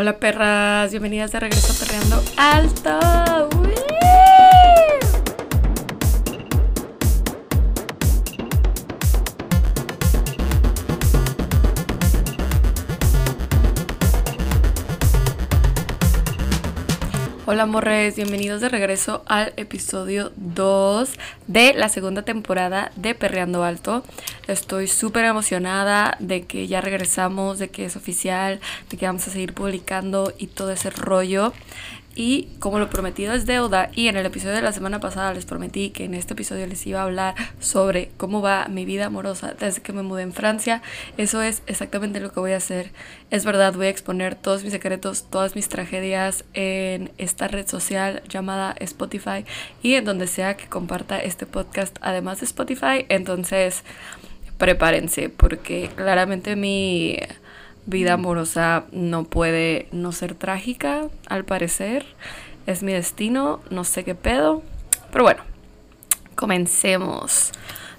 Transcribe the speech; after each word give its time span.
Hola 0.00 0.16
perras, 0.16 0.90
bienvenidas 0.92 1.30
de 1.30 1.40
regreso 1.40 1.74
Perreando 1.78 2.22
Alto. 2.38 3.79
Hola 17.52 17.66
morres, 17.66 18.14
bienvenidos 18.14 18.60
de 18.60 18.68
regreso 18.68 19.24
al 19.26 19.52
episodio 19.56 20.30
2 20.36 21.10
de 21.48 21.74
la 21.74 21.88
segunda 21.88 22.22
temporada 22.22 22.92
de 22.94 23.16
Perreando 23.16 23.64
Alto. 23.64 24.04
Estoy 24.46 24.86
súper 24.86 25.24
emocionada 25.24 26.16
de 26.20 26.44
que 26.46 26.68
ya 26.68 26.80
regresamos, 26.80 27.58
de 27.58 27.68
que 27.68 27.86
es 27.86 27.96
oficial, 27.96 28.60
de 28.88 28.96
que 28.96 29.06
vamos 29.06 29.26
a 29.26 29.32
seguir 29.32 29.52
publicando 29.52 30.32
y 30.38 30.46
todo 30.46 30.70
ese 30.70 30.90
rollo. 30.90 31.52
Y 32.16 32.48
como 32.58 32.80
lo 32.80 32.90
prometido 32.90 33.34
es 33.34 33.46
deuda, 33.46 33.90
y 33.94 34.08
en 34.08 34.16
el 34.16 34.26
episodio 34.26 34.56
de 34.56 34.62
la 34.62 34.72
semana 34.72 34.98
pasada 34.98 35.32
les 35.32 35.46
prometí 35.46 35.90
que 35.90 36.04
en 36.04 36.14
este 36.14 36.34
episodio 36.34 36.66
les 36.66 36.84
iba 36.86 37.00
a 37.00 37.04
hablar 37.04 37.34
sobre 37.60 38.10
cómo 38.16 38.42
va 38.42 38.66
mi 38.68 38.84
vida 38.84 39.06
amorosa 39.06 39.54
desde 39.58 39.80
que 39.80 39.92
me 39.92 40.02
mudé 40.02 40.22
en 40.22 40.32
Francia, 40.32 40.82
eso 41.16 41.40
es 41.40 41.62
exactamente 41.66 42.18
lo 42.18 42.32
que 42.32 42.40
voy 42.40 42.52
a 42.52 42.56
hacer. 42.56 42.90
Es 43.30 43.44
verdad, 43.44 43.74
voy 43.74 43.86
a 43.86 43.90
exponer 43.90 44.34
todos 44.34 44.64
mis 44.64 44.72
secretos, 44.72 45.30
todas 45.30 45.54
mis 45.54 45.68
tragedias 45.68 46.44
en 46.52 47.12
esta 47.16 47.46
red 47.46 47.68
social 47.68 48.22
llamada 48.28 48.74
Spotify 48.80 49.44
y 49.82 49.94
en 49.94 50.04
donde 50.04 50.26
sea 50.26 50.56
que 50.56 50.66
comparta 50.66 51.20
este 51.20 51.46
podcast, 51.46 51.96
además 52.00 52.40
de 52.40 52.46
Spotify. 52.46 53.06
Entonces, 53.08 53.84
prepárense, 54.58 55.28
porque 55.28 55.90
claramente 55.94 56.56
mi 56.56 57.16
vida 57.86 58.14
amorosa 58.14 58.84
no 58.92 59.24
puede 59.24 59.88
no 59.92 60.12
ser 60.12 60.34
trágica, 60.34 61.08
al 61.28 61.44
parecer. 61.44 62.06
Es 62.66 62.82
mi 62.82 62.92
destino, 62.92 63.60
no 63.70 63.84
sé 63.84 64.04
qué 64.04 64.14
pedo. 64.14 64.62
Pero 65.12 65.24
bueno, 65.24 65.42
comencemos. 66.34 67.52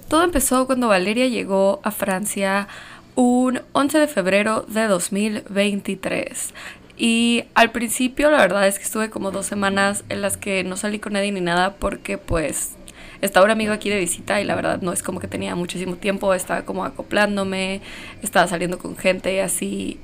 Todo 0.07 0.23
empezó 0.23 0.65
cuando 0.65 0.88
Valeria 0.88 1.27
llegó 1.27 1.79
a 1.83 1.91
Francia 1.91 2.67
un 3.15 3.61
11 3.73 3.99
de 3.99 4.07
febrero 4.07 4.65
de 4.67 4.88
2023. 4.88 6.53
Y 6.97 7.45
al 7.55 7.71
principio 7.71 8.29
la 8.29 8.38
verdad 8.38 8.67
es 8.67 8.77
que 8.77 8.85
estuve 8.85 9.09
como 9.09 9.31
dos 9.31 9.45
semanas 9.45 10.03
en 10.09 10.21
las 10.21 10.38
que 10.38 10.63
no 10.63 10.77
salí 10.77 10.99
con 10.99 11.13
nadie 11.13 11.31
ni 11.31 11.41
nada 11.41 11.75
porque 11.75 12.17
pues 12.17 12.75
estaba 13.22 13.45
un 13.45 13.52
amigo 13.52 13.73
aquí 13.73 13.89
de 13.89 14.00
visita 14.00 14.41
y 14.41 14.44
la 14.44 14.55
verdad 14.55 14.81
no 14.81 14.91
es 14.91 15.03
como 15.03 15.19
que 15.19 15.27
tenía 15.27 15.55
muchísimo 15.55 15.95
tiempo, 15.95 16.33
estaba 16.33 16.64
como 16.64 16.83
acoplándome, 16.86 17.81
estaba 18.22 18.47
saliendo 18.47 18.78
con 18.78 18.97
gente 18.97 19.41
así. 19.41 20.00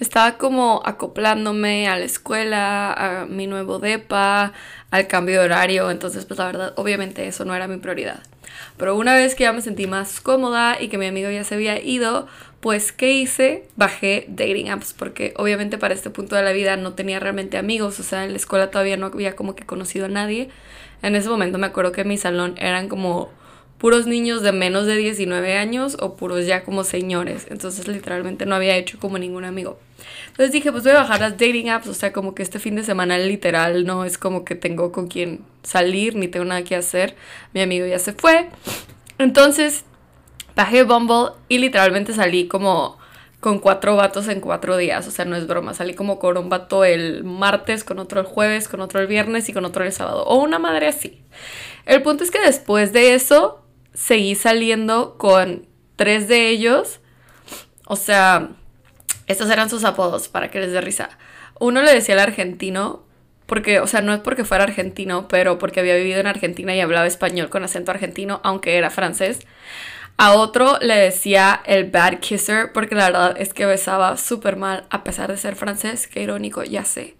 Estaba 0.00 0.38
como 0.38 0.82
acoplándome 0.84 1.88
a 1.88 1.96
la 1.96 2.04
escuela, 2.04 2.92
a 2.92 3.26
mi 3.26 3.46
nuevo 3.48 3.80
DEPA, 3.80 4.52
al 4.90 5.06
cambio 5.08 5.40
de 5.40 5.46
horario, 5.46 5.90
entonces 5.90 6.24
pues 6.24 6.38
la 6.38 6.46
verdad 6.46 6.72
obviamente 6.76 7.26
eso 7.26 7.44
no 7.44 7.54
era 7.54 7.66
mi 7.66 7.78
prioridad. 7.78 8.22
Pero 8.78 8.96
una 8.96 9.14
vez 9.14 9.34
que 9.34 9.44
ya 9.44 9.52
me 9.52 9.60
sentí 9.60 9.86
más 9.86 10.20
cómoda 10.20 10.80
y 10.80 10.88
que 10.88 10.98
mi 10.98 11.06
amigo 11.06 11.30
ya 11.30 11.44
se 11.44 11.56
había 11.56 11.82
ido, 11.82 12.28
pues 12.60 12.92
¿qué 12.92 13.12
hice? 13.12 13.64
Bajé 13.76 14.26
dating 14.28 14.70
apps 14.70 14.94
porque 14.94 15.34
obviamente 15.36 15.78
para 15.78 15.94
este 15.94 16.10
punto 16.10 16.36
de 16.36 16.42
la 16.42 16.52
vida 16.52 16.76
no 16.76 16.94
tenía 16.94 17.20
realmente 17.20 17.58
amigos, 17.58 18.00
o 18.00 18.02
sea, 18.02 18.24
en 18.24 18.30
la 18.30 18.36
escuela 18.36 18.70
todavía 18.70 18.96
no 18.96 19.06
había 19.06 19.36
como 19.36 19.54
que 19.54 19.66
conocido 19.66 20.06
a 20.06 20.08
nadie. 20.08 20.48
En 21.02 21.14
ese 21.16 21.28
momento 21.28 21.58
me 21.58 21.66
acuerdo 21.66 21.92
que 21.92 22.02
en 22.02 22.08
mi 22.08 22.16
salón 22.16 22.54
eran 22.58 22.88
como 22.88 23.30
puros 23.78 24.06
niños 24.06 24.42
de 24.42 24.52
menos 24.52 24.86
de 24.86 24.96
19 24.96 25.56
años 25.56 25.96
o 26.00 26.16
puros 26.16 26.46
ya 26.46 26.64
como 26.64 26.84
señores, 26.84 27.46
entonces 27.48 27.88
literalmente 27.88 28.44
no 28.44 28.54
había 28.54 28.76
hecho 28.76 28.98
como 28.98 29.18
ningún 29.18 29.44
amigo. 29.44 29.78
Entonces 30.28 30.52
dije, 30.52 30.70
pues 30.70 30.84
voy 30.84 30.92
a 30.92 30.96
bajar 30.96 31.20
las 31.20 31.32
dating 31.32 31.70
apps, 31.70 31.88
o 31.88 31.94
sea, 31.94 32.12
como 32.12 32.34
que 32.34 32.42
este 32.42 32.58
fin 32.58 32.74
de 32.76 32.84
semana 32.84 33.18
literal 33.18 33.84
no 33.86 34.04
es 34.04 34.18
como 34.18 34.44
que 34.44 34.54
tengo 34.54 34.92
con 34.92 35.08
quién 35.08 35.40
salir 35.62 36.14
ni 36.16 36.28
tengo 36.28 36.44
nada 36.44 36.62
que 36.62 36.76
hacer. 36.76 37.16
Mi 37.54 37.60
amigo 37.60 37.86
ya 37.86 37.98
se 37.98 38.12
fue. 38.12 38.48
Entonces 39.18 39.84
bajé 40.54 40.82
Bumble 40.82 41.32
y 41.48 41.58
literalmente 41.58 42.12
salí 42.12 42.46
como 42.48 42.98
con 43.40 43.60
cuatro 43.60 43.94
vatos 43.94 44.26
en 44.26 44.40
cuatro 44.40 44.76
días, 44.76 45.06
o 45.06 45.12
sea, 45.12 45.24
no 45.24 45.36
es 45.36 45.46
broma, 45.46 45.72
salí 45.72 45.94
como 45.94 46.18
con 46.18 46.36
un 46.36 46.48
vato 46.48 46.84
el 46.84 47.22
martes, 47.22 47.84
con 47.84 48.00
otro 48.00 48.20
el 48.20 48.26
jueves, 48.26 48.68
con 48.68 48.80
otro 48.80 49.00
el 49.00 49.06
viernes 49.06 49.48
y 49.48 49.52
con 49.52 49.64
otro 49.64 49.84
el 49.84 49.92
sábado, 49.92 50.24
o 50.24 50.42
una 50.42 50.58
madre 50.58 50.88
así. 50.88 51.22
El 51.86 52.02
punto 52.02 52.24
es 52.24 52.32
que 52.32 52.40
después 52.40 52.92
de 52.92 53.14
eso 53.14 53.64
seguí 53.98 54.36
saliendo 54.36 55.18
con 55.18 55.66
tres 55.96 56.28
de 56.28 56.48
ellos, 56.48 57.00
o 57.84 57.96
sea, 57.96 58.50
estos 59.26 59.50
eran 59.50 59.68
sus 59.68 59.82
apodos 59.84 60.28
para 60.28 60.50
que 60.50 60.60
les 60.60 60.72
dé 60.72 60.80
risa. 60.80 61.10
Uno 61.58 61.82
le 61.82 61.92
decía 61.92 62.14
el 62.14 62.20
argentino, 62.20 63.04
porque, 63.46 63.80
o 63.80 63.88
sea, 63.88 64.00
no 64.00 64.14
es 64.14 64.20
porque 64.20 64.44
fuera 64.44 64.64
argentino, 64.64 65.26
pero 65.26 65.58
porque 65.58 65.80
había 65.80 65.96
vivido 65.96 66.20
en 66.20 66.28
Argentina 66.28 66.74
y 66.76 66.80
hablaba 66.80 67.06
español 67.06 67.48
con 67.48 67.64
acento 67.64 67.90
argentino, 67.90 68.40
aunque 68.44 68.76
era 68.76 68.90
francés. 68.90 69.40
A 70.16 70.34
otro 70.34 70.78
le 70.80 70.96
decía 70.96 71.60
el 71.66 71.90
bad 71.90 72.20
kisser, 72.20 72.72
porque 72.72 72.94
la 72.94 73.06
verdad 73.06 73.36
es 73.38 73.52
que 73.52 73.66
besaba 73.66 74.16
súper 74.16 74.56
mal, 74.56 74.86
a 74.90 75.02
pesar 75.02 75.30
de 75.30 75.36
ser 75.38 75.56
francés, 75.56 76.06
qué 76.06 76.22
irónico, 76.22 76.62
ya 76.62 76.84
sé. 76.84 77.16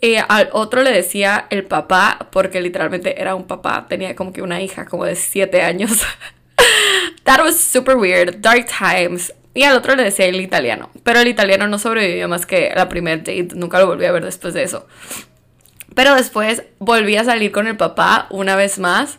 Y 0.00 0.16
al 0.16 0.50
otro 0.52 0.82
le 0.82 0.92
decía 0.92 1.46
el 1.50 1.64
papá, 1.64 2.28
porque 2.30 2.60
literalmente 2.60 3.20
era 3.20 3.34
un 3.34 3.46
papá, 3.46 3.86
tenía 3.88 4.14
como 4.14 4.32
que 4.32 4.42
una 4.42 4.60
hija 4.60 4.84
como 4.84 5.04
de 5.04 5.16
7 5.16 5.62
años. 5.62 6.02
That 7.24 7.40
was 7.40 7.58
super 7.58 7.96
weird, 7.96 8.36
dark 8.40 8.66
times. 8.66 9.32
Y 9.54 9.62
al 9.62 9.74
otro 9.74 9.96
le 9.96 10.04
decía 10.04 10.26
el 10.26 10.40
italiano. 10.40 10.90
Pero 11.02 11.20
el 11.20 11.28
italiano 11.28 11.66
no 11.66 11.78
sobrevivió 11.78 12.28
más 12.28 12.44
que 12.44 12.72
la 12.76 12.90
primer 12.90 13.20
date. 13.20 13.48
Nunca 13.54 13.78
lo 13.78 13.86
volví 13.86 14.04
a 14.04 14.12
ver 14.12 14.24
después 14.24 14.52
de 14.52 14.62
eso. 14.62 14.86
Pero 15.94 16.14
después 16.14 16.62
volví 16.78 17.16
a 17.16 17.24
salir 17.24 17.52
con 17.52 17.66
el 17.66 17.78
papá 17.78 18.26
una 18.28 18.54
vez 18.54 18.78
más. 18.78 19.18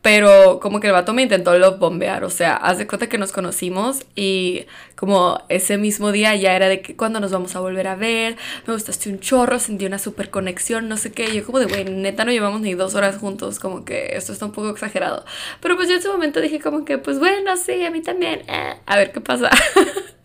Pero 0.00 0.60
como 0.60 0.78
que 0.78 0.86
el 0.86 0.92
vato 0.92 1.12
me 1.12 1.22
intentó 1.22 1.58
love 1.58 1.78
bombear, 1.78 2.22
o 2.24 2.30
sea, 2.30 2.54
haz 2.54 2.78
de 2.78 2.86
cuenta 2.86 3.08
que 3.08 3.18
nos 3.18 3.32
conocimos 3.32 4.04
y 4.14 4.66
como 4.94 5.42
ese 5.48 5.76
mismo 5.76 6.12
día 6.12 6.36
ya 6.36 6.54
era 6.54 6.68
de 6.68 6.80
que 6.82 6.96
cuando 6.96 7.18
nos 7.18 7.32
vamos 7.32 7.56
a 7.56 7.60
volver 7.60 7.88
a 7.88 7.96
ver, 7.96 8.36
me 8.66 8.74
gustaste 8.74 9.10
un 9.10 9.18
chorro, 9.18 9.58
sentí 9.58 9.86
una 9.86 9.98
super 9.98 10.30
conexión, 10.30 10.88
no 10.88 10.96
sé 10.96 11.10
qué, 11.10 11.34
yo 11.34 11.44
como 11.44 11.58
de, 11.58 11.66
güey, 11.66 11.84
neta 11.84 12.24
no 12.24 12.30
llevamos 12.30 12.60
ni 12.60 12.74
dos 12.74 12.94
horas 12.94 13.16
juntos, 13.18 13.58
como 13.58 13.84
que 13.84 14.16
esto 14.16 14.32
está 14.32 14.46
un 14.46 14.52
poco 14.52 14.70
exagerado. 14.70 15.24
Pero 15.60 15.76
pues 15.76 15.88
yo 15.88 15.94
en 15.94 16.00
ese 16.00 16.08
momento 16.08 16.40
dije 16.40 16.60
como 16.60 16.84
que, 16.84 16.98
pues 16.98 17.18
bueno, 17.18 17.56
sí, 17.56 17.84
a 17.84 17.90
mí 17.90 18.00
también, 18.00 18.42
eh, 18.48 18.76
a 18.86 18.96
ver 18.96 19.12
qué 19.12 19.20
pasa. 19.20 19.50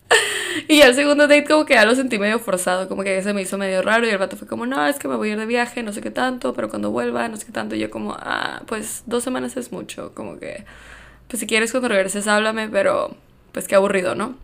Y 0.67 0.81
el 0.81 0.93
segundo 0.95 1.27
date 1.27 1.45
como 1.45 1.65
que 1.65 1.73
ya 1.75 1.85
lo 1.85 1.95
sentí 1.95 2.19
medio 2.19 2.39
forzado, 2.39 2.87
como 2.87 3.03
que 3.03 3.21
se 3.21 3.33
me 3.33 3.41
hizo 3.41 3.57
medio 3.57 3.81
raro 3.81 4.05
y 4.05 4.09
el 4.09 4.17
vato 4.17 4.37
fue 4.37 4.47
como, 4.47 4.65
no, 4.65 4.85
es 4.87 4.99
que 4.99 5.07
me 5.07 5.15
voy 5.15 5.29
a 5.29 5.33
ir 5.33 5.39
de 5.39 5.45
viaje, 5.45 5.83
no 5.83 5.93
sé 5.93 6.01
qué 6.01 6.11
tanto, 6.11 6.53
pero 6.53 6.69
cuando 6.69 6.91
vuelva, 6.91 7.27
no 7.27 7.37
sé 7.37 7.45
qué 7.45 7.51
tanto, 7.51 7.75
y 7.75 7.79
yo 7.79 7.89
como, 7.89 8.15
ah, 8.19 8.61
pues 8.67 9.03
dos 9.05 9.23
semanas 9.23 9.57
es 9.57 9.71
mucho, 9.71 10.13
como 10.13 10.39
que, 10.39 10.65
pues 11.27 11.39
si 11.39 11.47
quieres 11.47 11.71
cuando 11.71 11.89
regreses 11.89 12.27
háblame, 12.27 12.69
pero 12.69 13.15
pues 13.51 13.67
qué 13.67 13.75
aburrido, 13.75 14.15
¿no? 14.15 14.35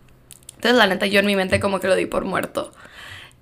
Entonces 0.56 0.78
la 0.78 0.88
neta 0.88 1.06
yo 1.06 1.20
en 1.20 1.26
mi 1.26 1.36
mente 1.36 1.60
como 1.60 1.80
que 1.80 1.88
lo 1.88 1.96
di 1.96 2.06
por 2.06 2.26
muerto. 2.26 2.72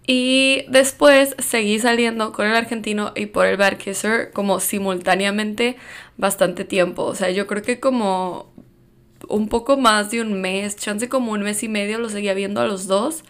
Y 0.10 0.64
después 0.70 1.36
seguí 1.40 1.80
saliendo 1.80 2.32
con 2.32 2.48
el 2.48 2.56
argentino 2.56 3.12
y 3.14 3.26
por 3.26 3.46
el 3.46 3.58
Bad 3.58 3.78
Kisser 3.78 4.32
como 4.32 4.62
simultáneamente 4.62 5.76
bastante 6.16 6.64
tiempo. 6.64 7.04
O 7.04 7.14
sea, 7.14 7.30
yo 7.30 7.46
creo 7.46 7.62
que 7.62 7.82
como 7.82 8.50
un 9.28 9.50
poco 9.50 9.78
más 9.78 10.12
de 10.12 10.22
un 10.22 10.40
mes, 10.40 10.76
chance 10.76 11.10
como 11.10 11.32
un 11.32 11.42
mes 11.42 11.64
y 11.64 11.70
medio, 11.70 12.00
lo 12.00 12.10
seguía 12.10 12.34
viendo 12.34 12.62
a 12.62 12.66
los 12.66 12.88
dos. 12.88 13.24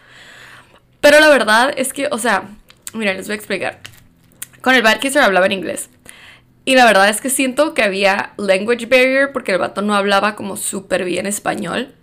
Pero 1.01 1.19
la 1.19 1.29
verdad 1.29 1.73
es 1.75 1.93
que, 1.93 2.07
o 2.11 2.17
sea, 2.17 2.49
mira, 2.93 3.13
les 3.13 3.27
voy 3.27 3.33
a 3.33 3.37
explicar. 3.37 3.79
Con 4.61 4.75
el 4.75 4.81
Bad 4.81 4.99
Kisser 4.99 5.21
hablaba 5.21 5.45
en 5.45 5.53
inglés. 5.53 5.89
Y 6.65 6.75
la 6.75 6.85
verdad 6.85 7.07
es 7.07 7.21
que 7.21 7.29
siento 7.29 7.73
que 7.73 7.83
había 7.83 8.33
language 8.37 8.87
barrier 8.87 9.31
porque 9.31 9.53
el 9.53 9.57
vato 9.57 9.81
no 9.81 9.95
hablaba 9.95 10.35
como 10.35 10.57
súper 10.57 11.05
bien 11.05 11.25
español. 11.25 11.93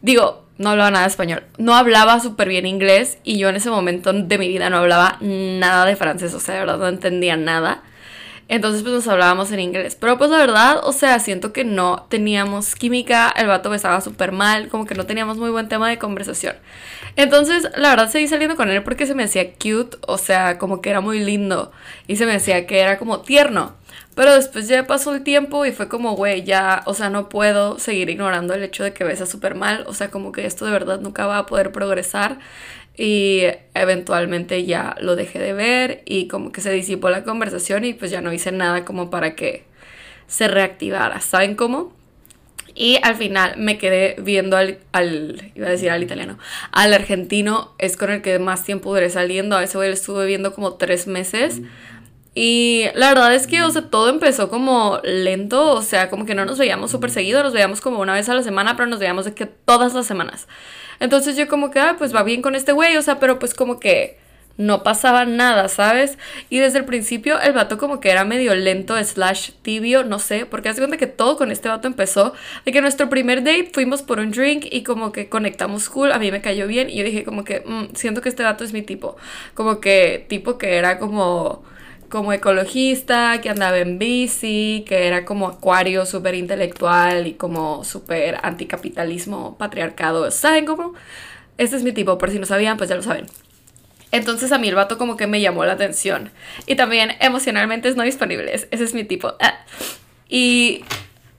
Digo, 0.00 0.46
no 0.58 0.70
hablaba 0.70 0.92
nada 0.92 1.06
español. 1.06 1.42
No 1.58 1.74
hablaba 1.74 2.20
súper 2.20 2.48
bien 2.48 2.64
inglés 2.64 3.18
y 3.24 3.38
yo 3.38 3.48
en 3.48 3.56
ese 3.56 3.70
momento 3.70 4.12
de 4.12 4.38
mi 4.38 4.46
vida 4.46 4.70
no 4.70 4.76
hablaba 4.76 5.18
nada 5.20 5.86
de 5.86 5.96
francés. 5.96 6.34
O 6.34 6.40
sea, 6.40 6.54
de 6.54 6.60
verdad 6.60 6.78
no 6.78 6.88
entendía 6.88 7.36
nada. 7.36 7.82
Entonces 8.52 8.82
pues 8.82 8.92
nos 8.92 9.08
hablábamos 9.08 9.50
en 9.50 9.60
inglés. 9.60 9.96
Pero 9.98 10.18
pues 10.18 10.28
la 10.28 10.36
verdad, 10.36 10.80
o 10.84 10.92
sea, 10.92 11.18
siento 11.20 11.54
que 11.54 11.64
no 11.64 12.04
teníamos 12.10 12.74
química, 12.74 13.32
el 13.34 13.46
vato 13.46 13.70
besaba 13.70 14.02
súper 14.02 14.30
mal, 14.30 14.68
como 14.68 14.84
que 14.84 14.94
no 14.94 15.06
teníamos 15.06 15.38
muy 15.38 15.48
buen 15.48 15.70
tema 15.70 15.88
de 15.88 15.96
conversación. 15.96 16.56
Entonces 17.16 17.66
la 17.76 17.88
verdad 17.88 18.10
seguí 18.10 18.28
saliendo 18.28 18.54
con 18.54 18.68
él 18.68 18.82
porque 18.82 19.06
se 19.06 19.14
me 19.14 19.22
hacía 19.24 19.54
cute, 19.54 19.96
o 20.06 20.18
sea, 20.18 20.58
como 20.58 20.82
que 20.82 20.90
era 20.90 21.00
muy 21.00 21.20
lindo 21.24 21.72
y 22.06 22.16
se 22.16 22.26
me 22.26 22.34
hacía 22.34 22.66
que 22.66 22.80
era 22.80 22.98
como 22.98 23.22
tierno. 23.22 23.74
Pero 24.14 24.34
después 24.34 24.68
ya 24.68 24.86
pasó 24.86 25.14
el 25.14 25.22
tiempo 25.22 25.64
y 25.64 25.72
fue 25.72 25.88
como, 25.88 26.14
güey, 26.14 26.42
ya, 26.42 26.82
o 26.84 26.92
sea, 26.92 27.08
no 27.08 27.30
puedo 27.30 27.78
seguir 27.78 28.10
ignorando 28.10 28.52
el 28.52 28.62
hecho 28.62 28.84
de 28.84 28.92
que 28.92 29.04
besa 29.04 29.24
súper 29.24 29.54
mal, 29.54 29.84
o 29.86 29.94
sea, 29.94 30.10
como 30.10 30.32
que 30.32 30.44
esto 30.44 30.66
de 30.66 30.72
verdad 30.72 31.00
nunca 31.00 31.24
va 31.24 31.38
a 31.38 31.46
poder 31.46 31.72
progresar 31.72 32.38
y 32.96 33.44
eventualmente 33.74 34.64
ya 34.64 34.96
lo 35.00 35.16
dejé 35.16 35.38
de 35.38 35.52
ver 35.52 36.02
y 36.04 36.28
como 36.28 36.52
que 36.52 36.60
se 36.60 36.72
disipó 36.72 37.10
la 37.10 37.24
conversación 37.24 37.84
y 37.84 37.94
pues 37.94 38.10
ya 38.10 38.20
no 38.20 38.32
hice 38.32 38.52
nada 38.52 38.84
como 38.84 39.10
para 39.10 39.34
que 39.34 39.64
se 40.26 40.48
reactivara, 40.48 41.20
¿saben 41.20 41.54
cómo? 41.54 41.92
Y 42.74 42.98
al 43.02 43.16
final 43.16 43.54
me 43.58 43.76
quedé 43.76 44.16
viendo 44.18 44.56
al, 44.56 44.78
al, 44.92 45.52
iba 45.54 45.66
a 45.66 45.70
decir 45.70 45.90
al 45.90 46.02
italiano, 46.02 46.38
al 46.70 46.94
argentino, 46.94 47.74
es 47.78 47.96
con 47.96 48.10
el 48.10 48.22
que 48.22 48.38
más 48.38 48.64
tiempo 48.64 48.94
duré 48.94 49.10
saliendo, 49.10 49.56
a 49.56 49.62
ese 49.62 49.76
güey 49.76 49.88
le 49.88 49.94
estuve 49.94 50.26
viendo 50.26 50.54
como 50.54 50.74
tres 50.74 51.06
meses. 51.06 51.60
Y 52.34 52.86
la 52.94 53.08
verdad 53.10 53.34
es 53.34 53.46
que, 53.46 53.62
o 53.62 53.70
sea, 53.70 53.90
todo 53.90 54.08
empezó 54.08 54.48
como 54.48 55.00
lento, 55.04 55.72
o 55.72 55.82
sea, 55.82 56.08
como 56.08 56.24
que 56.24 56.34
no 56.34 56.46
nos 56.46 56.58
veíamos 56.58 56.90
súper 56.90 57.10
seguido, 57.10 57.42
nos 57.42 57.52
veíamos 57.52 57.82
como 57.82 58.00
una 58.00 58.14
vez 58.14 58.30
a 58.30 58.34
la 58.34 58.42
semana, 58.42 58.74
pero 58.74 58.88
nos 58.88 59.00
veíamos 59.00 59.26
de 59.26 59.34
que 59.34 59.44
todas 59.44 59.92
las 59.92 60.06
semanas. 60.06 60.48
Entonces 61.02 61.36
yo 61.36 61.48
como 61.48 61.72
que, 61.72 61.80
ah, 61.80 61.96
pues 61.98 62.14
va 62.14 62.22
bien 62.22 62.42
con 62.42 62.54
este 62.54 62.70
güey, 62.70 62.96
o 62.96 63.02
sea, 63.02 63.18
pero 63.18 63.40
pues 63.40 63.54
como 63.54 63.80
que 63.80 64.16
no 64.56 64.84
pasaba 64.84 65.24
nada, 65.24 65.68
¿sabes? 65.68 66.16
Y 66.48 66.60
desde 66.60 66.78
el 66.78 66.84
principio 66.84 67.40
el 67.40 67.54
vato 67.54 67.76
como 67.76 67.98
que 67.98 68.10
era 68.10 68.24
medio 68.24 68.54
lento, 68.54 69.02
slash 69.02 69.50
tibio, 69.62 70.04
no 70.04 70.20
sé, 70.20 70.46
porque 70.46 70.68
hace 70.68 70.80
cuenta 70.80 70.98
que 70.98 71.08
todo 71.08 71.36
con 71.36 71.50
este 71.50 71.68
vato 71.68 71.88
empezó, 71.88 72.34
de 72.64 72.70
que 72.70 72.80
nuestro 72.80 73.08
primer 73.08 73.42
date 73.42 73.70
fuimos 73.72 74.02
por 74.02 74.20
un 74.20 74.30
drink 74.30 74.66
y 74.70 74.84
como 74.84 75.10
que 75.10 75.28
conectamos 75.28 75.88
cool, 75.88 76.12
a 76.12 76.20
mí 76.20 76.30
me 76.30 76.40
cayó 76.40 76.68
bien 76.68 76.88
y 76.88 76.98
yo 76.98 77.04
dije 77.04 77.24
como 77.24 77.42
que, 77.42 77.64
mm, 77.66 77.96
siento 77.96 78.20
que 78.20 78.28
este 78.28 78.44
vato 78.44 78.62
es 78.62 78.72
mi 78.72 78.82
tipo, 78.82 79.16
como 79.54 79.80
que 79.80 80.24
tipo 80.28 80.56
que 80.56 80.76
era 80.76 81.00
como 81.00 81.64
como 82.12 82.30
ecologista, 82.34 83.40
que 83.40 83.48
andaba 83.48 83.78
en 83.78 83.98
bici, 83.98 84.84
que 84.86 85.06
era 85.06 85.24
como 85.24 85.46
acuario 85.48 86.04
súper 86.04 86.34
intelectual 86.34 87.26
y 87.26 87.32
como 87.32 87.84
súper 87.84 88.38
anticapitalismo, 88.42 89.56
patriarcado. 89.56 90.30
¿Saben 90.30 90.66
cómo? 90.66 90.92
Este 91.56 91.74
es 91.74 91.82
mi 91.82 91.92
tipo, 91.92 92.18
por 92.18 92.30
si 92.30 92.38
no 92.38 92.44
sabían, 92.44 92.76
pues 92.76 92.90
ya 92.90 92.96
lo 92.96 93.02
saben. 93.02 93.24
Entonces 94.10 94.52
a 94.52 94.58
mí 94.58 94.68
el 94.68 94.74
vato 94.74 94.98
como 94.98 95.16
que 95.16 95.26
me 95.26 95.40
llamó 95.40 95.64
la 95.64 95.72
atención. 95.72 96.30
Y 96.66 96.74
también 96.74 97.12
emocionalmente 97.18 97.88
es 97.88 97.96
no 97.96 98.02
disponible. 98.02 98.52
Ese 98.54 98.68
es 98.70 98.92
mi 98.92 99.04
tipo. 99.04 99.32
Ah. 99.40 99.64
Y 100.28 100.84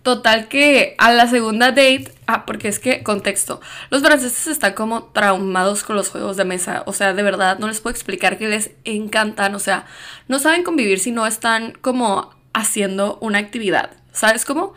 Total 0.04 0.50
que 0.50 0.96
a 0.98 1.14
la 1.14 1.28
segunda 1.28 1.68
date, 1.68 2.12
ah, 2.28 2.46
porque 2.46 2.68
es 2.68 2.80
que, 2.80 3.04
contexto, 3.04 3.62
los 3.90 4.02
franceses 4.02 4.48
están 4.48 4.74
como 4.74 5.06
traumados 5.06 5.84
con 5.84 5.96
los 5.96 6.10
juegos 6.10 6.36
de 6.36 6.44
mesa, 6.44 6.84
o 6.86 6.92
sea, 6.92 7.14
de 7.14 7.24
verdad, 7.24 7.58
no 7.58 7.70
les 7.70 7.80
puedo 7.80 7.94
explicar 7.94 8.38
que 8.38 8.50
les 8.50 8.72
encantan, 8.84 9.56
o 9.56 9.60
sea, 9.60 9.86
no 10.28 10.40
saben 10.40 10.64
convivir 10.64 11.00
si 11.00 11.12
no 11.14 11.26
están 11.26 11.72
como 11.80 12.36
haciendo 12.54 13.18
una 13.22 13.40
actividad, 13.40 13.92
¿sabes 14.12 14.44
cómo? 14.44 14.74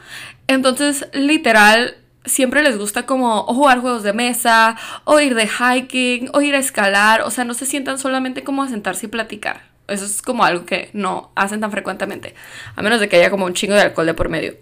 Entonces, 0.47 1.09
literal, 1.13 1.97
siempre 2.25 2.63
les 2.63 2.79
gusta 2.79 3.05
como 3.05 3.43
jugar 3.47 3.81
juegos 3.81 4.05
de 4.05 4.13
mesa, 4.13 4.77
o 5.03 5.19
ir 5.19 5.35
de 5.35 5.49
hiking, 5.49 6.31
o 6.35 6.41
ir 6.41 6.55
a 6.55 6.59
escalar, 6.59 7.23
o 7.23 7.33
sea, 7.33 7.43
no 7.43 7.55
se 7.55 7.67
sientan 7.67 7.99
solamente 7.99 8.45
como 8.45 8.63
a 8.63 8.69
sentarse 8.69 9.07
y 9.07 9.09
platicar. 9.09 9.63
Eso 9.89 10.05
es 10.05 10.23
como 10.23 10.45
algo 10.45 10.67
que 10.67 10.91
no 10.93 11.33
hacen 11.35 11.61
tan 11.61 11.73
frecuentemente, 11.73 12.37
a 12.77 12.83
menos 12.83 13.01
de 13.01 13.09
que 13.09 13.17
haya 13.17 13.31
como 13.31 13.45
un 13.45 13.55
chingo 13.55 13.75
de 13.75 13.83
alcohol 13.83 14.07
de 14.07 14.15
por 14.15 14.29
medio. 14.29 14.55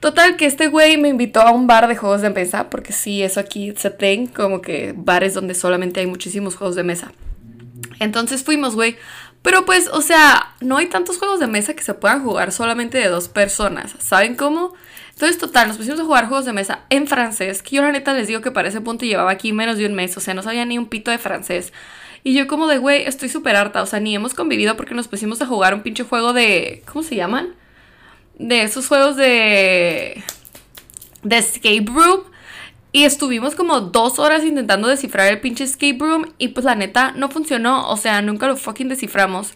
Total, 0.00 0.36
que 0.36 0.46
este 0.46 0.68
güey 0.68 0.96
me 0.96 1.08
invitó 1.08 1.40
a 1.40 1.50
un 1.50 1.66
bar 1.66 1.88
de 1.88 1.96
juegos 1.96 2.22
de 2.22 2.30
mesa, 2.30 2.70
porque 2.70 2.92
sí, 2.92 3.22
eso 3.22 3.40
aquí 3.40 3.74
se 3.76 3.90
ten, 3.90 4.28
como 4.28 4.60
que 4.60 4.94
bares 4.96 5.34
donde 5.34 5.54
solamente 5.54 6.00
hay 6.00 6.06
muchísimos 6.06 6.54
juegos 6.54 6.76
de 6.76 6.84
mesa. 6.84 7.12
Entonces 7.98 8.44
fuimos, 8.44 8.74
güey. 8.74 8.96
Pero 9.42 9.64
pues, 9.64 9.88
o 9.92 10.00
sea, 10.00 10.54
no 10.60 10.76
hay 10.76 10.86
tantos 10.86 11.18
juegos 11.18 11.40
de 11.40 11.46
mesa 11.46 11.74
que 11.74 11.82
se 11.82 11.94
puedan 11.94 12.22
jugar 12.22 12.52
solamente 12.52 12.98
de 12.98 13.08
dos 13.08 13.28
personas. 13.28 13.94
¿Saben 13.98 14.34
cómo? 14.34 14.74
Entonces, 15.10 15.38
total, 15.38 15.68
nos 15.68 15.76
pusimos 15.76 15.98
a 15.98 16.04
jugar 16.04 16.28
juegos 16.28 16.44
de 16.44 16.52
mesa 16.52 16.80
en 16.90 17.08
francés, 17.08 17.62
que 17.62 17.76
yo 17.76 17.82
la 17.82 17.90
neta 17.90 18.12
les 18.14 18.28
digo 18.28 18.40
que 18.40 18.52
para 18.52 18.68
ese 18.68 18.80
punto 18.80 19.04
llevaba 19.04 19.32
aquí 19.32 19.52
menos 19.52 19.76
de 19.76 19.86
un 19.86 19.94
mes, 19.94 20.16
o 20.16 20.20
sea, 20.20 20.32
no 20.32 20.44
sabía 20.44 20.64
ni 20.64 20.78
un 20.78 20.86
pito 20.86 21.10
de 21.10 21.18
francés. 21.18 21.72
Y 22.22 22.34
yo 22.34 22.46
como 22.46 22.68
de, 22.68 22.78
güey, 22.78 23.02
estoy 23.04 23.28
súper 23.28 23.56
harta, 23.56 23.82
o 23.82 23.86
sea, 23.86 23.98
ni 23.98 24.14
hemos 24.14 24.34
convivido 24.34 24.76
porque 24.76 24.94
nos 24.94 25.08
pusimos 25.08 25.42
a 25.42 25.46
jugar 25.46 25.74
un 25.74 25.82
pinche 25.82 26.04
juego 26.04 26.32
de... 26.32 26.82
¿Cómo 26.86 27.02
se 27.02 27.16
llaman? 27.16 27.54
De 28.38 28.62
esos 28.62 28.88
juegos 28.88 29.16
de, 29.16 30.22
de 31.22 31.38
escape 31.38 31.86
room. 31.86 32.22
Y 32.90 33.04
estuvimos 33.04 33.54
como 33.54 33.80
dos 33.80 34.18
horas 34.18 34.44
intentando 34.44 34.88
descifrar 34.88 35.28
el 35.28 35.40
pinche 35.40 35.64
escape 35.64 35.98
room. 36.00 36.32
Y 36.38 36.48
pues 36.48 36.64
la 36.64 36.74
neta 36.74 37.12
no 37.12 37.28
funcionó. 37.28 37.88
O 37.90 37.96
sea, 37.96 38.22
nunca 38.22 38.46
lo 38.46 38.56
fucking 38.56 38.88
desciframos. 38.88 39.52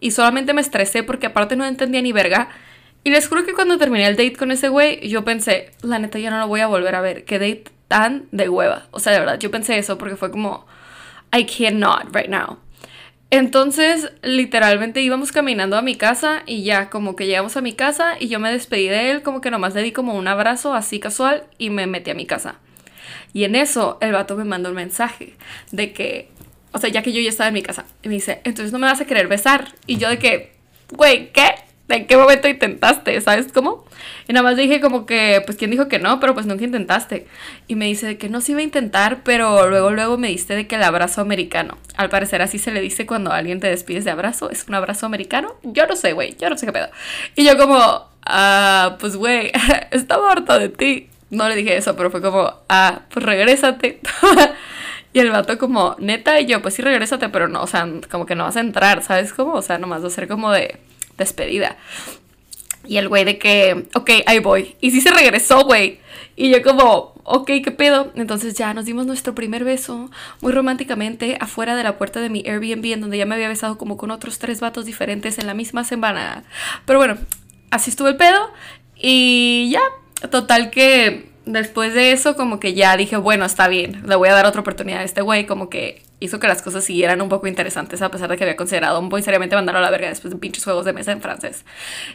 Y 0.00 0.12
solamente 0.12 0.54
me 0.54 0.60
estresé 0.60 1.02
porque 1.02 1.26
aparte 1.26 1.56
no 1.56 1.64
entendía 1.64 2.02
ni 2.02 2.12
verga. 2.12 2.48
Y 3.02 3.10
les 3.10 3.28
juro 3.28 3.44
que 3.44 3.54
cuando 3.54 3.78
terminé 3.78 4.06
el 4.06 4.16
date 4.16 4.34
con 4.34 4.50
ese 4.50 4.68
güey, 4.68 5.08
yo 5.08 5.24
pensé, 5.24 5.72
la 5.82 5.98
neta 5.98 6.18
ya 6.18 6.30
no 6.30 6.38
lo 6.38 6.48
voy 6.48 6.60
a 6.60 6.66
volver 6.66 6.94
a 6.94 7.00
ver. 7.00 7.24
Qué 7.24 7.38
date 7.38 7.64
tan 7.88 8.26
de 8.32 8.48
hueva. 8.48 8.86
O 8.90 9.00
sea, 9.00 9.12
de 9.12 9.20
verdad, 9.20 9.38
yo 9.38 9.50
pensé 9.50 9.78
eso 9.78 9.96
porque 9.96 10.16
fue 10.16 10.30
como, 10.30 10.66
I 11.32 11.44
cannot 11.46 12.14
right 12.14 12.28
now. 12.28 12.58
Entonces, 13.30 14.12
literalmente 14.22 15.00
íbamos 15.00 15.32
caminando 15.32 15.76
a 15.76 15.82
mi 15.82 15.96
casa 15.96 16.42
y 16.46 16.62
ya 16.62 16.90
como 16.90 17.16
que 17.16 17.26
llegamos 17.26 17.56
a 17.56 17.60
mi 17.60 17.72
casa 17.72 18.14
y 18.20 18.28
yo 18.28 18.38
me 18.38 18.52
despedí 18.52 18.86
de 18.86 19.10
él, 19.10 19.22
como 19.22 19.40
que 19.40 19.50
nomás 19.50 19.74
le 19.74 19.82
di 19.82 19.90
como 19.90 20.14
un 20.14 20.28
abrazo 20.28 20.74
así 20.74 21.00
casual 21.00 21.44
y 21.58 21.70
me 21.70 21.86
metí 21.86 22.10
a 22.10 22.14
mi 22.14 22.26
casa. 22.26 22.60
Y 23.32 23.44
en 23.44 23.56
eso 23.56 23.98
el 24.00 24.12
vato 24.12 24.36
me 24.36 24.44
mandó 24.44 24.70
un 24.70 24.76
mensaje 24.76 25.34
de 25.72 25.92
que, 25.92 26.30
o 26.72 26.78
sea, 26.78 26.88
ya 26.88 27.02
que 27.02 27.12
yo 27.12 27.20
ya 27.20 27.28
estaba 27.28 27.48
en 27.48 27.54
mi 27.54 27.62
casa, 27.62 27.84
y 28.02 28.08
me 28.08 28.14
dice, 28.14 28.40
entonces 28.44 28.72
no 28.72 28.78
me 28.78 28.86
vas 28.86 29.00
a 29.00 29.06
querer 29.06 29.26
besar. 29.28 29.74
Y 29.86 29.98
yo 29.98 30.08
de 30.08 30.18
que, 30.18 30.52
güey, 30.90 31.32
¿qué? 31.32 31.54
¿En 31.88 32.06
qué 32.06 32.16
momento 32.16 32.48
intentaste? 32.48 33.20
¿Sabes 33.20 33.52
cómo? 33.52 33.84
Y 34.26 34.32
nada 34.32 34.42
más 34.42 34.56
dije 34.56 34.80
como 34.80 35.06
que, 35.06 35.40
pues, 35.46 35.56
¿quién 35.56 35.70
dijo 35.70 35.86
que 35.86 36.00
no? 36.00 36.18
Pero 36.18 36.34
pues 36.34 36.46
nunca 36.46 36.64
intentaste. 36.64 37.26
Y 37.68 37.76
me 37.76 37.86
dice 37.86 38.18
que 38.18 38.28
no 38.28 38.40
se 38.40 38.52
iba 38.52 38.60
a 38.60 38.64
intentar, 38.64 39.22
pero 39.22 39.68
luego, 39.68 39.90
luego 39.90 40.18
me 40.18 40.28
diste 40.28 40.56
de 40.56 40.66
que 40.66 40.74
el 40.74 40.82
abrazo 40.82 41.20
americano. 41.20 41.78
Al 41.96 42.08
parecer 42.08 42.42
así 42.42 42.58
se 42.58 42.72
le 42.72 42.80
dice 42.80 43.06
cuando 43.06 43.32
alguien 43.32 43.60
te 43.60 43.68
despides 43.68 44.04
de 44.04 44.10
abrazo. 44.10 44.50
¿Es 44.50 44.66
un 44.66 44.74
abrazo 44.74 45.06
americano? 45.06 45.54
Yo 45.62 45.86
no 45.86 45.94
sé, 45.94 46.12
güey. 46.12 46.36
Yo 46.40 46.50
no 46.50 46.58
sé 46.58 46.66
qué 46.66 46.72
pedo. 46.72 46.88
Y 47.36 47.44
yo 47.44 47.56
como, 47.56 47.78
ah, 48.24 48.96
pues, 48.98 49.16
güey, 49.16 49.52
estaba 49.92 50.32
harta 50.32 50.58
de 50.58 50.70
ti. 50.70 51.08
No 51.30 51.48
le 51.48 51.54
dije 51.54 51.76
eso, 51.76 51.94
pero 51.96 52.10
fue 52.10 52.20
como, 52.20 52.52
ah, 52.68 53.02
pues 53.10 53.24
regrésate. 53.24 54.00
y 55.12 55.20
el 55.20 55.30
vato 55.30 55.56
como, 55.58 55.94
neta, 55.98 56.40
y 56.40 56.46
yo, 56.46 56.62
pues 56.62 56.74
sí, 56.74 56.82
regrésate, 56.82 57.28
pero 57.28 57.48
no, 57.48 57.62
o 57.62 57.66
sea, 57.66 57.88
como 58.10 58.26
que 58.26 58.34
no 58.34 58.44
vas 58.44 58.56
a 58.56 58.60
entrar, 58.60 59.02
¿sabes 59.02 59.32
cómo? 59.32 59.54
O 59.54 59.62
sea, 59.62 59.78
nomás 59.78 60.02
va 60.02 60.08
a 60.08 60.10
ser 60.10 60.28
como 60.28 60.52
de 60.52 60.78
despedida. 61.16 61.76
Y 62.86 62.98
el 62.98 63.08
güey 63.08 63.24
de 63.24 63.38
que, 63.38 63.88
ok, 63.94 64.10
ahí 64.26 64.38
voy. 64.38 64.76
Y 64.80 64.90
sí 64.90 65.00
se 65.00 65.10
regresó, 65.10 65.64
güey. 65.64 65.98
Y 66.36 66.50
yo 66.50 66.62
como, 66.62 67.14
ok, 67.24 67.46
¿qué 67.64 67.70
pedo? 67.72 68.12
Entonces 68.14 68.54
ya 68.54 68.72
nos 68.74 68.84
dimos 68.84 69.06
nuestro 69.06 69.34
primer 69.34 69.64
beso 69.64 70.10
muy 70.40 70.52
románticamente 70.52 71.36
afuera 71.40 71.74
de 71.74 71.82
la 71.82 71.98
puerta 71.98 72.20
de 72.20 72.30
mi 72.30 72.44
Airbnb 72.46 72.92
en 72.92 73.00
donde 73.00 73.18
ya 73.18 73.26
me 73.26 73.34
había 73.34 73.48
besado 73.48 73.78
como 73.78 73.96
con 73.96 74.10
otros 74.10 74.38
tres 74.38 74.60
vatos 74.60 74.84
diferentes 74.84 75.38
en 75.38 75.46
la 75.46 75.54
misma 75.54 75.82
semana. 75.82 76.44
Pero 76.84 76.98
bueno, 76.98 77.16
así 77.70 77.90
estuvo 77.90 78.08
el 78.08 78.16
pedo. 78.16 78.52
Y 78.96 79.70
ya, 79.72 79.82
total 80.30 80.70
que 80.70 81.28
después 81.44 81.94
de 81.94 82.12
eso 82.12 82.36
como 82.36 82.60
que 82.60 82.74
ya 82.74 82.96
dije, 82.96 83.16
bueno, 83.16 83.44
está 83.44 83.68
bien, 83.68 84.02
le 84.06 84.16
voy 84.16 84.28
a 84.28 84.34
dar 84.34 84.46
otra 84.46 84.60
oportunidad 84.60 85.00
a 85.00 85.04
este 85.04 85.22
güey, 85.22 85.46
como 85.46 85.68
que 85.68 86.02
hizo 86.18 86.40
que 86.40 86.48
las 86.48 86.62
cosas 86.62 86.84
siguieran 86.84 87.20
un 87.20 87.28
poco 87.28 87.46
interesantes 87.46 88.00
a 88.00 88.10
pesar 88.10 88.30
de 88.30 88.36
que 88.36 88.44
había 88.44 88.56
considerado 88.56 89.02
muy 89.02 89.22
seriamente 89.22 89.54
mandarlo 89.54 89.80
a 89.80 89.82
la 89.82 89.90
verga 89.90 90.08
después 90.08 90.32
de 90.32 90.40
pinches 90.40 90.64
juegos 90.64 90.84
de 90.84 90.92
mesa 90.92 91.12
en 91.12 91.20
francés. 91.20 91.64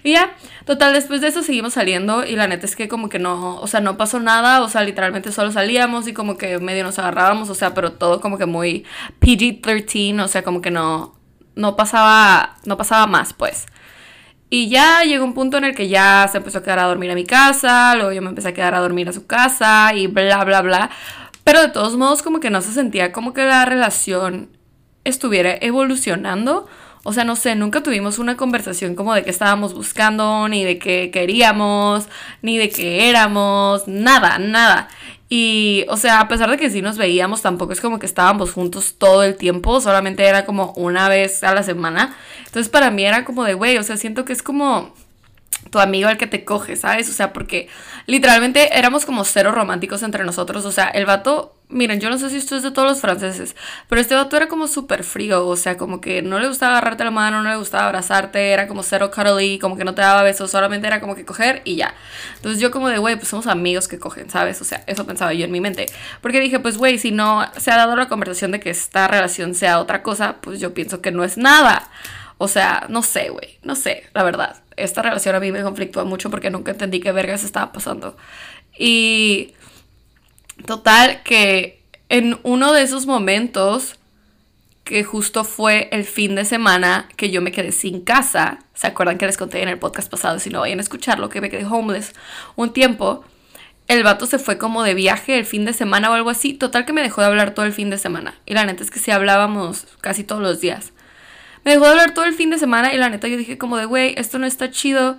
Y 0.04 0.14
ya, 0.14 0.36
total, 0.66 0.94
después 0.94 1.22
de 1.22 1.28
eso 1.28 1.44
seguimos 1.44 1.74
saliendo 1.74 2.26
y 2.26 2.36
la 2.36 2.48
neta 2.48 2.66
es 2.66 2.76
que 2.76 2.88
como 2.88 3.10
que 3.10 3.20
no, 3.20 3.58
o 3.58 3.68
sea, 3.68 3.80
no 3.80 3.98
pasó 3.98 4.20
nada, 4.20 4.62
o 4.62 4.70
sea, 4.70 4.84
literalmente 4.84 5.32
solo 5.32 5.52
salíamos 5.52 6.08
y 6.08 6.14
como 6.14 6.38
que 6.38 6.58
medio 6.58 6.84
nos 6.84 6.98
agarrábamos, 6.98 7.50
o 7.50 7.56
sea, 7.56 7.74
pero 7.74 7.94
todo 7.94 8.22
como 8.22 8.38
que 8.38 8.46
muy 8.48 8.86
PG-13, 9.20 10.24
o 10.24 10.28
sea, 10.28 10.44
como 10.44 10.62
que 10.62 10.72
no, 10.72 11.16
no 11.56 11.76
pasaba, 11.76 12.58
no 12.66 12.78
pasaba 12.78 13.06
más, 13.08 13.34
pues. 13.34 13.68
Y 14.54 14.68
ya 14.68 15.04
llegó 15.04 15.24
un 15.24 15.34
punto 15.34 15.58
en 15.58 15.64
el 15.64 15.76
que 15.76 15.88
ya 15.88 16.28
se 16.30 16.38
empezó 16.38 16.58
a 16.58 16.64
quedar 16.64 16.80
a 16.80 16.84
dormir 16.84 17.10
a 17.10 17.16
mi 17.16 17.24
casa, 17.24 17.96
luego 17.96 18.12
yo 18.12 18.22
me 18.22 18.30
empecé 18.30 18.50
a 18.50 18.54
quedar 18.54 18.76
a 18.76 18.80
dormir 18.80 19.08
a 19.08 19.14
su 19.14 19.26
casa 19.26 19.94
y 19.96 20.08
bla, 20.08 20.44
bla, 20.44 20.62
bla. 20.62 20.90
Pero 21.44 21.62
de 21.62 21.70
todos 21.70 21.98
modos 21.98 22.22
como 22.22 22.40
que 22.40 22.50
no 22.50 22.62
se 22.62 22.72
sentía 22.72 23.12
como 23.12 23.34
que 23.34 23.44
la 23.44 23.66
relación 23.66 24.50
estuviera 25.04 25.58
evolucionando. 25.60 26.68
O 27.04 27.14
sea, 27.14 27.24
no 27.24 27.36
sé, 27.36 27.56
nunca 27.56 27.82
tuvimos 27.82 28.20
una 28.20 28.38
conversación 28.38 28.94
como 28.94 29.16
de 29.16 29.24
qué 29.24 29.32
estábamos 29.32 29.74
buscando, 29.74 30.48
ni 30.48 30.64
de 30.64 30.78
qué 30.78 31.10
queríamos, 31.12 32.08
ni 32.44 32.60
de 32.60 32.70
qué 32.70 33.10
éramos, 33.10 33.88
nada, 33.88 34.38
nada. 34.38 34.88
Y, 35.28 35.86
o 35.88 35.98
sea, 35.98 36.20
a 36.20 36.28
pesar 36.28 36.52
de 36.52 36.58
que 36.58 36.70
sí 36.70 36.82
nos 36.82 36.98
veíamos, 36.98 37.42
tampoco 37.42 37.74
es 37.74 37.82
como 37.82 37.98
que 37.98 38.06
estábamos 38.06 38.52
juntos 38.52 38.96
todo 38.98 39.24
el 39.24 39.36
tiempo, 39.36 39.82
solamente 39.82 40.26
era 40.26 40.46
como 40.46 40.74
una 40.74 41.10
vez 41.10 41.44
a 41.44 41.56
la 41.56 41.64
semana. 41.64 42.16
Entonces 42.40 42.70
para 42.70 42.92
mí 42.92 43.04
era 43.04 43.26
como 43.26 43.46
de, 43.46 43.54
güey, 43.56 43.78
o 43.78 43.84
sea, 43.84 43.98
siento 43.98 44.26
que 44.26 44.34
es 44.34 44.44
como 44.44 44.94
tu 45.72 45.80
amigo 45.80 46.10
el 46.10 46.18
que 46.18 46.28
te 46.28 46.44
coge, 46.44 46.76
¿sabes? 46.76 47.10
O 47.10 47.14
sea, 47.14 47.34
porque 47.34 47.70
literalmente 48.06 48.78
éramos 48.78 49.06
como 49.06 49.24
cero 49.24 49.52
románticos 49.52 50.04
entre 50.04 50.26
nosotros. 50.26 50.66
O 50.66 50.72
sea, 50.72 50.90
el 50.90 51.06
vato, 51.06 51.56
miren, 51.70 52.02
yo 52.02 52.10
no 52.10 52.18
sé 52.18 52.30
si 52.30 52.36
esto 52.36 52.58
es 52.58 52.64
de 52.64 52.72
todos 52.72 52.90
los 52.90 53.00
franceses, 53.00 53.56
pero 53.88 54.02
este 54.02 54.14
vato 54.14 54.36
era 54.36 54.48
como 54.50 54.68
súper 54.68 55.06
frío. 55.06 55.48
O 55.48 55.56
sea, 55.56 55.78
como 55.78 56.02
que 56.02 56.22
no 56.22 56.40
le 56.40 56.50
gustaba 56.50 56.74
agarrarte 56.74 57.06
la 57.06 57.12
mano, 57.12 57.42
no 57.42 57.50
le 57.50 57.56
gustaba 57.56 57.86
abrazarte, 57.86 58.52
era 58.52 58.68
como 58.68 58.84
cero 58.84 59.12
cuddly, 59.16 59.60
como 59.60 59.78
que 59.78 59.86
no 59.86 59.96
te 59.96 60.02
daba 60.02 60.24
besos, 60.24 60.52
solamente 60.52 60.88
era 60.88 61.00
como 61.00 61.16
que 61.16 61.24
coger 61.26 61.62
y 61.64 61.78
ya. 61.78 61.96
Entonces 62.36 62.60
yo 62.60 62.70
como 62.70 62.90
de, 62.90 62.98
güey, 62.98 63.16
pues 63.16 63.30
somos 63.30 63.48
amigos 63.48 63.88
que 63.88 63.98
cogen, 63.98 64.30
¿sabes? 64.30 64.60
O 64.62 64.66
sea, 64.66 64.84
eso 64.88 65.06
pensaba 65.08 65.34
yo 65.34 65.46
en 65.46 65.52
mi 65.52 65.62
mente. 65.62 65.86
Porque 66.22 66.42
dije, 66.42 66.60
pues, 66.60 66.78
güey, 66.78 66.98
si 66.98 67.12
no 67.12 67.50
se 67.58 67.72
ha 67.72 67.78
dado 67.78 67.96
la 67.96 68.10
conversación 68.10 68.52
de 68.52 68.60
que 68.60 68.70
esta 68.72 69.08
relación 69.08 69.56
sea 69.56 69.80
otra 69.80 70.04
cosa, 70.04 70.38
pues 70.42 70.60
yo 70.60 70.74
pienso 70.74 71.02
que 71.02 71.12
no 71.12 71.24
es 71.24 71.38
nada. 71.38 71.90
O 72.38 72.50
sea, 72.50 72.88
no 72.90 73.04
sé, 73.04 73.30
güey, 73.30 73.60
no 73.64 73.76
sé, 73.76 74.10
la 74.14 74.24
verdad. 74.24 74.61
Esta 74.78 75.02
relación 75.02 75.36
a 75.36 75.40
mí 75.40 75.52
me 75.52 75.64
conflictúa 75.64 76.04
mucho 76.04 76.30
porque 76.30 76.50
nunca 76.50 76.72
entendí 76.72 77.00
qué 77.00 77.12
vergas 77.12 77.44
estaba 77.44 77.72
pasando. 77.72 78.16
Y 78.78 79.54
total 80.66 81.22
que 81.24 81.82
en 82.10 82.40
uno 82.44 82.74
de 82.74 82.84
esos 82.84 83.06
momentos 83.06 83.98
que 84.84 85.04
justo 85.06 85.44
fue 85.46 85.88
el 85.92 86.04
fin 86.04 86.36
de 86.36 86.44
semana 86.44 87.08
que 87.16 87.30
yo 87.30 87.42
me 87.42 87.52
quedé 87.54 87.72
sin 87.72 88.02
casa. 88.02 88.60
¿Se 88.74 88.88
acuerdan 88.88 89.18
que 89.18 89.26
les 89.26 89.38
conté 89.38 89.62
en 89.62 89.70
el 89.70 89.80
podcast 89.80 90.12
pasado? 90.12 90.40
Si 90.40 90.50
no 90.50 90.60
vayan 90.60 90.80
a 90.80 90.82
escucharlo, 90.82 91.30
que 91.30 91.40
me 91.40 91.50
quedé 91.50 91.66
homeless 91.66 92.14
un 92.58 92.74
tiempo. 92.74 93.24
El 93.88 94.04
vato 94.04 94.26
se 94.26 94.40
fue 94.40 94.58
como 94.58 94.84
de 94.84 94.94
viaje 94.94 95.38
el 95.38 95.46
fin 95.46 95.64
de 95.64 95.72
semana 95.72 96.10
o 96.10 96.14
algo 96.14 96.30
así. 96.30 96.54
Total 96.54 96.86
que 96.86 96.94
me 96.94 97.02
dejó 97.02 97.22
de 97.22 97.28
hablar 97.28 97.54
todo 97.54 97.66
el 97.66 97.74
fin 97.74 97.90
de 97.90 97.98
semana. 97.98 98.36
Y 98.46 98.54
la 98.54 98.66
neta 98.66 98.84
es 98.84 98.92
que 98.92 99.00
sí 99.00 99.12
hablábamos 99.12 99.86
casi 100.02 100.24
todos 100.24 100.42
los 100.42 100.60
días. 100.60 100.92
Me 101.64 101.72
dejó 101.72 101.86
de 101.86 101.92
hablar 101.92 102.14
todo 102.14 102.26
el 102.26 102.34
fin 102.34 102.50
de 102.50 102.58
semana 102.58 102.94
y 102.94 102.98
la 102.98 103.10
neta 103.10 103.28
yo 103.28 103.38
dije 103.38 103.58
como 103.58 103.78
de, 103.78 103.86
güey, 103.86 104.14
esto 104.18 104.40
no 104.40 104.46
está 104.46 104.72
chido. 104.72 105.18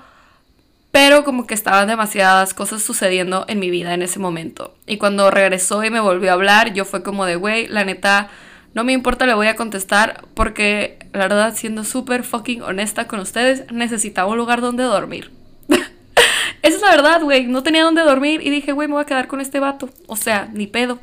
Pero 0.91 1.25
como 1.25 1.47
que 1.47 1.55
estaban 1.55 1.89
demasiadas 1.89 2.53
cosas 2.53 2.83
sucediendo 2.83 3.47
en 3.49 3.59
mi 3.59 3.71
vida 3.71 3.95
en 3.95 4.03
ese 4.03 4.19
momento. 4.19 4.75
Y 4.87 4.99
cuando 4.99 5.31
regresó 5.31 5.83
y 5.85 5.91
me 5.91 6.01
volvió 6.01 6.31
a 6.31 6.35
hablar, 6.35 6.75
yo 6.75 6.85
fue 6.85 7.03
como 7.03 7.25
de, 7.25 7.37
güey, 7.37 7.67
la 7.69 7.85
neta 7.85 8.29
no 8.75 8.85
me 8.85 8.93
importa, 8.93 9.27
le 9.27 9.35
voy 9.35 9.49
a 9.49 9.57
contestar 9.57 10.25
porque 10.35 10.99
la 11.13 11.21
verdad, 11.21 11.55
siendo 11.55 11.85
súper 11.85 12.25
fucking 12.25 12.63
honesta 12.63 13.07
con 13.07 13.21
ustedes, 13.21 13.71
necesitaba 13.71 14.31
un 14.31 14.39
lugar 14.39 14.61
donde 14.61 14.83
dormir. 14.83 15.31
Esa 16.63 16.77
es 16.77 16.81
la 16.81 16.91
verdad, 16.91 17.23
güey. 17.23 17.47
No 17.47 17.63
tenía 17.63 17.85
donde 17.85 18.03
dormir 18.03 18.41
y 18.43 18.51
dije, 18.51 18.73
güey, 18.73 18.89
me 18.89 18.95
voy 18.95 19.03
a 19.03 19.07
quedar 19.07 19.29
con 19.29 19.41
este 19.41 19.61
vato. 19.61 19.91
O 20.07 20.17
sea, 20.17 20.49
ni 20.53 20.67
pedo. 20.67 21.01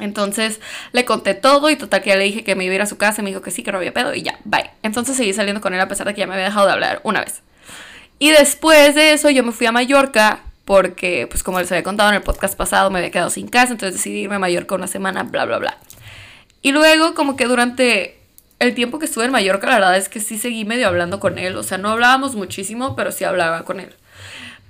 Entonces 0.00 0.60
le 0.92 1.04
conté 1.04 1.34
todo 1.34 1.70
y 1.70 1.76
total 1.76 2.02
que 2.02 2.10
ya 2.10 2.16
le 2.16 2.24
dije 2.24 2.42
que 2.42 2.56
me 2.56 2.64
iba 2.64 2.72
a 2.72 2.74
ir 2.76 2.82
a 2.82 2.86
su 2.86 2.96
casa 2.96 3.20
y 3.20 3.24
me 3.24 3.30
dijo 3.30 3.42
que 3.42 3.50
sí, 3.50 3.62
que 3.62 3.70
no 3.70 3.78
había 3.78 3.92
pedo 3.92 4.14
y 4.14 4.22
ya, 4.22 4.38
bye. 4.44 4.70
Entonces 4.82 5.16
seguí 5.16 5.32
saliendo 5.32 5.60
con 5.60 5.72
él 5.74 5.80
a 5.80 5.88
pesar 5.88 6.06
de 6.06 6.14
que 6.14 6.20
ya 6.20 6.26
me 6.26 6.34
había 6.34 6.46
dejado 6.46 6.66
de 6.66 6.72
hablar 6.72 7.00
una 7.04 7.20
vez. 7.20 7.42
Y 8.18 8.30
después 8.30 8.94
de 8.94 9.12
eso 9.12 9.30
yo 9.30 9.44
me 9.44 9.52
fui 9.52 9.66
a 9.66 9.72
Mallorca 9.72 10.40
porque, 10.64 11.26
pues 11.28 11.42
como 11.42 11.60
les 11.60 11.70
había 11.70 11.82
contado 11.82 12.08
en 12.08 12.16
el 12.16 12.22
podcast 12.22 12.56
pasado, 12.56 12.90
me 12.90 12.98
había 12.98 13.10
quedado 13.10 13.30
sin 13.30 13.48
casa, 13.48 13.72
entonces 13.72 13.96
decidí 13.96 14.20
irme 14.20 14.36
a 14.36 14.38
Mallorca 14.38 14.74
una 14.74 14.86
semana, 14.86 15.22
bla, 15.22 15.44
bla, 15.44 15.58
bla. 15.58 15.78
Y 16.62 16.72
luego 16.72 17.14
como 17.14 17.36
que 17.36 17.44
durante 17.44 18.18
el 18.58 18.74
tiempo 18.74 18.98
que 18.98 19.04
estuve 19.04 19.26
en 19.26 19.32
Mallorca, 19.32 19.66
la 19.66 19.74
verdad 19.74 19.96
es 19.96 20.08
que 20.08 20.20
sí 20.20 20.38
seguí 20.38 20.64
medio 20.64 20.88
hablando 20.88 21.20
con 21.20 21.38
él. 21.38 21.56
O 21.56 21.62
sea, 21.62 21.76
no 21.76 21.90
hablábamos 21.90 22.34
muchísimo, 22.34 22.96
pero 22.96 23.12
sí 23.12 23.24
hablaba 23.24 23.64
con 23.64 23.80
él. 23.80 23.94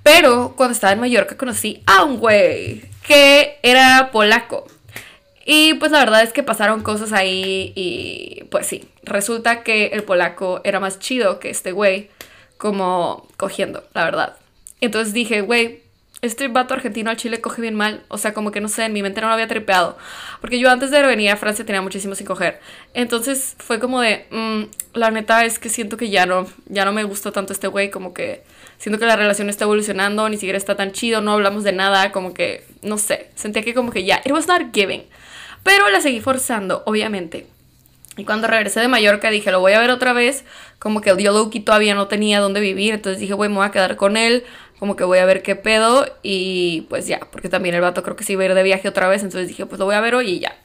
Pero 0.02 0.54
cuando 0.56 0.74
estaba 0.74 0.92
en 0.92 1.00
Mallorca 1.00 1.36
conocí 1.36 1.82
a 1.86 2.02
un 2.02 2.18
güey 2.18 2.84
que 3.06 3.58
era 3.62 4.10
polaco. 4.10 4.66
Y 5.44 5.74
pues 5.74 5.92
la 5.92 5.98
verdad 5.98 6.22
es 6.22 6.32
que 6.32 6.42
pasaron 6.42 6.82
cosas 6.82 7.12
ahí 7.12 7.72
y 7.74 8.44
pues 8.50 8.66
sí, 8.66 8.88
resulta 9.02 9.62
que 9.62 9.86
el 9.86 10.02
polaco 10.02 10.60
era 10.64 10.80
más 10.80 10.98
chido 10.98 11.38
que 11.38 11.50
este 11.50 11.72
güey 11.72 12.10
como 12.56 13.28
cogiendo, 13.36 13.84
la 13.92 14.04
verdad. 14.04 14.36
Entonces 14.80 15.12
dije, 15.12 15.42
güey, 15.42 15.84
este 16.24 16.48
vato 16.48 16.74
argentino 16.74 17.10
al 17.10 17.16
Chile 17.16 17.40
coge 17.40 17.60
bien 17.60 17.74
mal. 17.74 18.02
O 18.08 18.18
sea, 18.18 18.32
como 18.32 18.50
que 18.50 18.60
no 18.60 18.68
sé, 18.68 18.84
en 18.84 18.92
mi 18.92 19.02
mente 19.02 19.20
no 19.20 19.28
lo 19.28 19.34
había 19.34 19.46
tripeado. 19.46 19.98
Porque 20.40 20.58
yo 20.58 20.70
antes 20.70 20.90
de 20.90 21.02
venir 21.02 21.30
a 21.30 21.36
Francia 21.36 21.66
tenía 21.66 21.82
muchísimo 21.82 22.14
sin 22.14 22.26
coger. 22.26 22.60
Entonces 22.94 23.54
fue 23.58 23.78
como 23.78 24.00
de, 24.00 24.26
mm, 24.30 24.62
la 24.94 25.10
neta 25.10 25.44
es 25.44 25.58
que 25.58 25.68
siento 25.68 25.96
que 25.96 26.08
ya 26.08 26.24
no, 26.26 26.46
ya 26.66 26.84
no 26.84 26.92
me 26.92 27.04
gusta 27.04 27.32
tanto 27.32 27.52
este 27.52 27.68
güey. 27.68 27.90
Como 27.90 28.14
que 28.14 28.42
siento 28.78 28.98
que 28.98 29.06
la 29.06 29.16
relación 29.16 29.50
está 29.50 29.64
evolucionando, 29.64 30.28
ni 30.28 30.36
siquiera 30.36 30.56
está 30.56 30.76
tan 30.76 30.92
chido, 30.92 31.20
no 31.20 31.32
hablamos 31.32 31.64
de 31.64 31.72
nada. 31.72 32.10
Como 32.12 32.32
que, 32.32 32.64
no 32.82 32.96
sé, 32.96 33.30
sentía 33.34 33.62
que 33.62 33.74
como 33.74 33.90
que 33.90 34.04
ya, 34.04 34.22
it 34.24 34.32
was 34.32 34.48
not 34.48 34.62
giving. 34.72 35.04
Pero 35.64 35.90
la 35.90 36.00
seguí 36.00 36.20
forzando, 36.20 36.84
obviamente. 36.86 37.48
Y 38.16 38.24
cuando 38.24 38.46
regresé 38.46 38.78
de 38.78 38.86
Mallorca 38.86 39.30
dije, 39.30 39.50
lo 39.50 39.58
voy 39.58 39.72
a 39.72 39.80
ver 39.80 39.90
otra 39.90 40.12
vez. 40.12 40.44
Como 40.78 41.00
que 41.00 41.10
el 41.10 41.24
Loki 41.24 41.58
todavía 41.58 41.96
no 41.96 42.06
tenía 42.06 42.38
dónde 42.38 42.60
vivir. 42.60 42.94
Entonces 42.94 43.18
dije, 43.18 43.34
güey, 43.34 43.50
me 43.50 43.56
voy 43.56 43.66
a 43.66 43.72
quedar 43.72 43.96
con 43.96 44.16
él 44.16 44.44
como 44.78 44.96
que 44.96 45.04
voy 45.04 45.18
a 45.18 45.24
ver 45.24 45.42
qué 45.42 45.56
pedo 45.56 46.06
y 46.22 46.82
pues 46.90 47.06
ya, 47.06 47.20
porque 47.32 47.48
también 47.48 47.74
el 47.74 47.80
vato 47.80 48.02
creo 48.02 48.16
que 48.16 48.24
sí 48.24 48.32
iba 48.34 48.42
a 48.42 48.46
ir 48.46 48.54
de 48.54 48.62
viaje 48.62 48.88
otra 48.88 49.08
vez, 49.08 49.22
entonces 49.22 49.48
dije, 49.48 49.66
pues 49.66 49.78
lo 49.78 49.86
voy 49.86 49.94
a 49.94 50.00
ver 50.00 50.14
hoy 50.14 50.28
y 50.28 50.40
ya. 50.40 50.56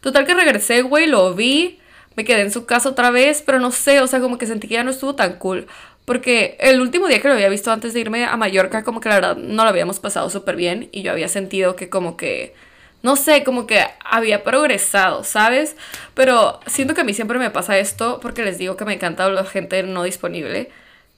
Total 0.00 0.24
que 0.24 0.34
regresé, 0.34 0.82
güey, 0.82 1.06
lo 1.06 1.34
vi, 1.34 1.78
me 2.16 2.24
quedé 2.24 2.42
en 2.42 2.50
su 2.50 2.66
casa 2.66 2.88
otra 2.88 3.10
vez, 3.10 3.42
pero 3.44 3.58
no 3.58 3.70
sé, 3.70 4.00
o 4.00 4.06
sea, 4.06 4.20
como 4.20 4.38
que 4.38 4.46
sentí 4.46 4.68
que 4.68 4.74
ya 4.74 4.84
no 4.84 4.90
estuvo 4.90 5.14
tan 5.14 5.34
cool. 5.34 5.66
Porque 6.04 6.56
el 6.60 6.80
último 6.80 7.08
día 7.08 7.20
que 7.20 7.28
lo 7.28 7.34
había 7.34 7.50
visto 7.50 7.70
antes 7.70 7.92
de 7.92 8.00
irme 8.00 8.24
a 8.24 8.36
Mallorca, 8.36 8.84
como 8.84 9.00
que 9.00 9.10
la 9.10 9.16
verdad 9.16 9.36
no 9.36 9.64
lo 9.64 9.68
habíamos 9.68 10.00
pasado 10.00 10.30
súper 10.30 10.56
bien 10.56 10.88
y 10.90 11.02
yo 11.02 11.12
había 11.12 11.28
sentido 11.28 11.76
que 11.76 11.90
como 11.90 12.16
que, 12.16 12.54
no 13.02 13.16
sé, 13.16 13.44
como 13.44 13.66
que 13.66 13.84
había 14.04 14.42
progresado, 14.44 15.24
¿sabes? 15.24 15.76
Pero 16.14 16.60
siento 16.66 16.94
que 16.94 17.02
a 17.02 17.04
mí 17.04 17.14
siempre 17.14 17.38
me 17.38 17.50
pasa 17.50 17.78
esto 17.78 18.18
porque 18.20 18.44
les 18.44 18.58
digo 18.58 18.76
que 18.76 18.84
me 18.84 18.94
encanta 18.94 19.28
la 19.28 19.44
gente 19.44 19.82
no 19.84 20.02
disponible, 20.02 20.70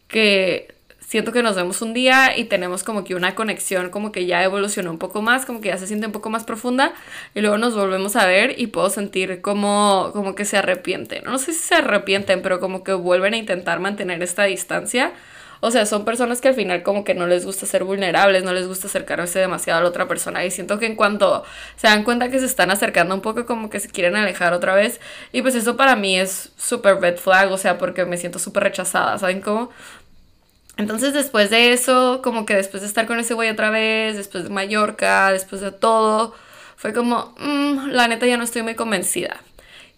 que 0.09 0.75
siento 1.11 1.33
que 1.33 1.43
nos 1.43 1.57
vemos 1.57 1.83
un 1.83 1.93
día 1.93 2.39
y 2.39 2.45
tenemos 2.45 2.85
como 2.85 3.03
que 3.03 3.17
una 3.17 3.35
conexión 3.35 3.91
como 3.91 4.13
que 4.13 4.27
ya 4.27 4.45
evolucionó 4.45 4.93
un 4.93 4.99
poco 4.99 5.23
más, 5.23 5.45
como 5.45 5.61
que 5.61 5.69
ya 5.69 5.77
se 5.77 5.89
siente 5.89 6.07
un 6.07 6.13
poco 6.13 6.31
más 6.31 6.45
profunda 6.45 6.93
y 7.35 7.41
luego 7.41 7.59
nos 7.59 7.75
volvemos 7.75 8.15
a 8.15 8.27
ver 8.27 8.55
y 8.61 8.69
puedo 8.69 8.91
sentir 8.91 9.41
como, 9.41 10.11
como 10.13 10.37
que 10.37 10.45
se 10.45 10.59
arrepienten. 10.59 11.25
No 11.25 11.39
sé 11.39 11.53
si 11.53 11.59
se 11.59 11.75
arrepienten, 11.75 12.43
pero 12.43 12.61
como 12.61 12.85
que 12.85 12.93
vuelven 12.93 13.35
a 13.35 13.39
intentar 13.39 13.81
mantener 13.81 14.23
esta 14.23 14.45
distancia. 14.45 15.13
O 15.61 15.71
sea, 15.71 15.85
son 15.87 16.05
personas 16.05 16.41
que 16.41 16.49
al 16.49 16.55
final 16.55 16.83
como 16.83 17.05
que 17.05 17.15
no 17.15 17.27
les 17.27 17.45
gusta 17.45 17.67
ser 17.67 17.85
vulnerables, 17.85 18.45
no 18.45 18.53
les 18.53 18.67
gusta 18.67 18.87
acercarse 18.87 19.39
demasiado 19.39 19.81
a 19.81 19.83
la 19.83 19.89
otra 19.89 20.09
persona. 20.09 20.45
Y 20.45 20.51
siento 20.51 20.79
que 20.79 20.87
en 20.87 20.97
cuanto 20.97 21.45
se 21.77 21.87
dan 21.87 22.03
cuenta 22.03 22.31
que 22.31 22.39
se 22.39 22.47
están 22.47 22.71
acercando 22.71 23.15
un 23.15 23.21
poco, 23.21 23.45
como 23.47 23.69
que 23.71 23.81
se 23.81 23.89
quieren 23.89 24.17
alejar 24.17 24.55
otra 24.55 24.75
vez. 24.75 25.01
Y 25.33 25.43
pues 25.43 25.55
eso 25.55 25.77
para 25.77 25.97
mí 25.97 26.19
es 26.19 26.53
súper 26.57 27.01
red 27.01 27.19
flag, 27.19 27.53
o 27.53 27.59
sea, 27.59 27.79
porque 27.79 28.05
me 28.07 28.17
siento 28.17 28.39
súper 28.39 28.65
rechazada, 28.65 29.19
¿saben 29.19 29.41
cómo? 29.43 29.71
Entonces 30.77 31.13
después 31.13 31.51
de 31.51 31.73
eso, 31.73 32.21
como 32.23 32.47
que 32.47 32.55
después 32.57 32.81
de 32.83 32.89
estar 32.89 33.07
con 33.07 33.21
ese 33.21 33.35
güey 33.35 33.51
otra 33.51 33.71
vez, 33.71 34.17
después 34.17 34.45
de 34.45 34.51
Mallorca, 34.51 35.31
después 35.31 35.61
de 35.61 35.73
todo, 35.73 36.35
fue 36.77 36.95
como, 36.95 37.35
mm, 37.39 37.89
la 37.91 38.09
neta 38.09 38.27
ya 38.27 38.39
no 38.39 38.45
estoy 38.45 38.63
muy 38.63 38.75
convencida. 38.75 39.43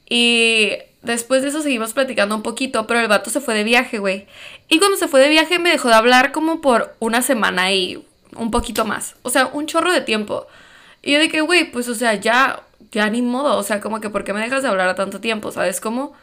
Y 0.08 0.72
después 1.02 1.42
de 1.42 1.48
eso 1.48 1.62
seguimos 1.62 1.92
platicando 1.92 2.34
un 2.34 2.42
poquito, 2.42 2.86
pero 2.86 3.00
el 3.00 3.08
vato 3.08 3.30
se 3.30 3.40
fue 3.40 3.54
de 3.54 3.64
viaje, 3.64 3.98
güey. 3.98 4.26
Y 4.68 4.78
cuando 4.78 4.96
se 4.96 5.08
fue 5.08 5.20
de 5.20 5.28
viaje 5.28 5.58
me 5.58 5.70
dejó 5.70 5.88
de 5.88 5.94
hablar 5.94 6.32
como 6.32 6.60
por 6.60 6.94
una 7.00 7.22
semana 7.22 7.72
y 7.72 8.04
un 8.36 8.50
poquito 8.50 8.84
más. 8.84 9.16
O 9.22 9.30
sea, 9.30 9.46
un 9.46 9.66
chorro 9.66 9.92
de 9.92 10.00
tiempo. 10.00 10.46
Y 11.02 11.12
yo 11.12 11.20
dije, 11.20 11.40
güey, 11.40 11.70
pues 11.70 11.88
o 11.88 11.94
sea, 11.94 12.14
ya, 12.14 12.62
ya 12.90 13.10
ni 13.10 13.22
modo. 13.22 13.56
O 13.58 13.62
sea, 13.62 13.80
como 13.80 14.00
que, 14.00 14.10
¿por 14.10 14.24
qué 14.24 14.32
me 14.32 14.40
dejas 14.40 14.62
de 14.62 14.68
hablar 14.68 14.88
a 14.88 14.94
tanto 14.94 15.20
tiempo? 15.20 15.50
¿Sabes 15.52 15.80
cómo? 15.80 16.14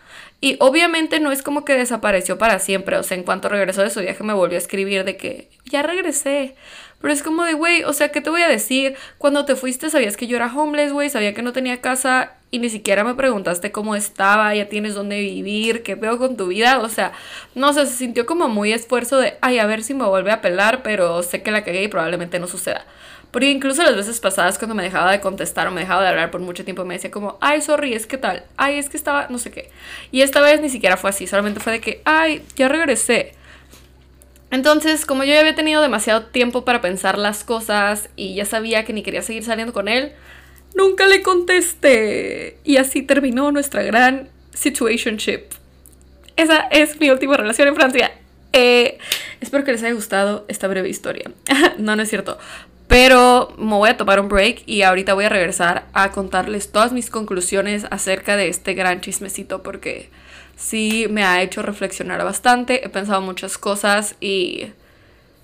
Y 0.42 0.56
obviamente 0.60 1.20
no 1.20 1.32
es 1.32 1.44
como 1.44 1.66
que 1.66 1.74
desapareció 1.74 2.38
para 2.38 2.60
siempre, 2.60 2.98
o 2.98 3.04
sea, 3.04 3.18
en 3.18 3.24
cuanto 3.24 3.50
regresó 3.50 3.82
de 3.82 3.90
su 3.90 4.00
viaje 4.00 4.24
me 4.24 4.34
volvió 4.34 4.58
a 4.58 4.62
escribir 4.62 5.04
de 5.04 5.18
que 5.18 5.50
ya 5.66 5.84
regresé. 5.84 6.56
Pero 7.02 7.14
es 7.14 7.24
como 7.24 7.44
de, 7.44 7.54
güey, 7.54 7.84
o 7.84 7.94
sea, 7.94 8.10
¿qué 8.10 8.22
te 8.22 8.30
voy 8.30 8.42
a 8.42 8.48
decir? 8.48 8.96
Cuando 9.18 9.46
te 9.46 9.56
fuiste 9.56 9.90
sabías 9.90 10.18
que 10.18 10.28
yo 10.28 10.36
era 10.36 10.54
homeless, 10.54 10.92
güey, 10.92 11.10
sabía 11.10 11.34
que 11.34 11.42
no 11.42 11.54
tenía 11.54 11.80
casa 11.80 12.34
y 12.52 12.60
ni 12.60 12.70
siquiera 12.70 13.04
me 13.04 13.16
preguntaste 13.16 13.72
cómo 13.72 13.96
estaba, 13.96 14.54
ya 14.56 14.68
tienes 14.68 14.96
dónde 14.96 15.20
vivir, 15.20 15.84
qué 15.84 15.96
veo 15.96 16.18
con 16.18 16.36
tu 16.36 16.48
vida, 16.48 16.80
o 16.80 16.90
sea, 16.90 17.12
no 17.56 17.74
sé, 17.74 17.86
se 17.86 17.94
sintió 17.94 18.26
como 18.26 18.50
muy 18.50 18.74
esfuerzo 18.74 19.18
de, 19.18 19.38
ay, 19.42 19.60
a 19.60 19.66
ver 19.66 19.84
si 19.84 19.94
me 19.94 20.06
vuelve 20.06 20.32
a 20.32 20.42
pelar, 20.42 20.82
pero 20.84 21.22
sé 21.24 21.42
que 21.44 21.52
la 21.52 21.64
cagué 21.64 21.84
y 21.84 21.88
probablemente 21.88 22.40
no 22.40 22.48
suceda. 22.48 22.86
Porque 23.32 23.52
incluso 23.52 23.84
las 23.84 23.96
veces 23.96 24.20
pasadas 24.20 24.58
cuando 24.58 24.74
me 24.74 24.82
dejaba 24.82 25.12
de 25.12 25.20
contestar 25.20 25.68
o 25.68 25.72
me 25.72 25.82
dejaba 25.82 26.02
de 26.02 26.10
hablar 26.10 26.32
por 26.32 26.42
mucho 26.42 26.64
tiempo 26.66 26.84
me 26.84 26.96
decía 26.96 27.12
como, 27.12 27.38
ay, 27.42 27.62
sorry, 27.62 27.94
es 27.94 28.08
que 28.08 28.18
tal, 28.18 28.44
ay, 28.58 28.80
es 28.80 28.90
que 28.90 28.98
estaba, 28.98 29.28
no 29.30 29.38
sé 29.38 29.52
qué. 29.52 29.70
Y 30.12 30.22
esta 30.22 30.42
vez 30.42 30.60
ni 30.62 30.70
siquiera 30.70 30.98
fue 30.98 31.12
así, 31.12 31.28
solamente 31.28 31.60
fue 31.60 31.74
de 31.74 31.82
que, 31.82 32.02
ay, 32.06 32.42
ya 32.56 32.68
regresé. 32.68 33.36
Entonces, 34.52 35.06
como 35.06 35.24
yo 35.24 35.34
ya 35.34 35.42
había 35.42 35.56
tenido 35.56 35.82
demasiado 35.82 36.26
tiempo 36.26 36.66
para 36.66 36.82
pensar 36.82 37.18
las 37.18 37.44
cosas 37.44 38.10
y 38.16 38.34
ya 38.36 38.46
sabía 38.46 38.84
que 38.84 38.94
ni 38.94 39.04
quería 39.04 39.22
seguir 39.22 39.44
saliendo 39.44 39.74
con 39.74 39.88
él, 39.88 40.14
nunca 40.76 41.08
le 41.08 41.22
contesté. 41.22 42.58
Y 42.64 42.78
así 42.78 43.04
terminó 43.04 43.52
nuestra 43.52 43.84
gran 43.84 44.30
situationship. 44.54 45.42
Esa 46.36 46.62
es 46.72 47.00
mi 47.00 47.10
última 47.10 47.38
relación 47.38 47.68
en 47.68 47.76
Francia. 47.76 48.12
Eh, 48.54 48.98
espero 49.42 49.64
que 49.64 49.72
les 49.72 49.84
haya 49.84 49.94
gustado 49.94 50.46
esta 50.48 50.68
breve 50.68 50.90
historia. 50.90 51.32
no, 51.78 51.96
no 51.96 52.02
es 52.02 52.10
cierto. 52.10 52.40
Pero 52.88 53.54
me 53.60 53.76
voy 53.76 53.90
a 53.90 53.98
tomar 53.98 54.20
un 54.20 54.30
break 54.30 54.64
y 54.66 54.82
ahorita 54.82 55.14
voy 55.14 55.26
a 55.26 55.30
regresar 55.30 55.86
a 55.94 56.10
contarles 56.12 56.72
todas 56.72 56.92
mis 56.92 57.12
conclusiones 57.12 57.86
acerca 57.92 58.36
de 58.36 58.48
este 58.48 58.74
gran 58.74 59.00
chismecito 59.00 59.62
porque 59.62 60.10
sí 60.60 61.08
me 61.10 61.24
ha 61.24 61.42
hecho 61.42 61.62
reflexionar 61.62 62.24
bastante, 62.24 62.86
he 62.86 62.90
pensado 62.90 63.22
muchas 63.22 63.58
cosas 63.58 64.16
y... 64.20 64.68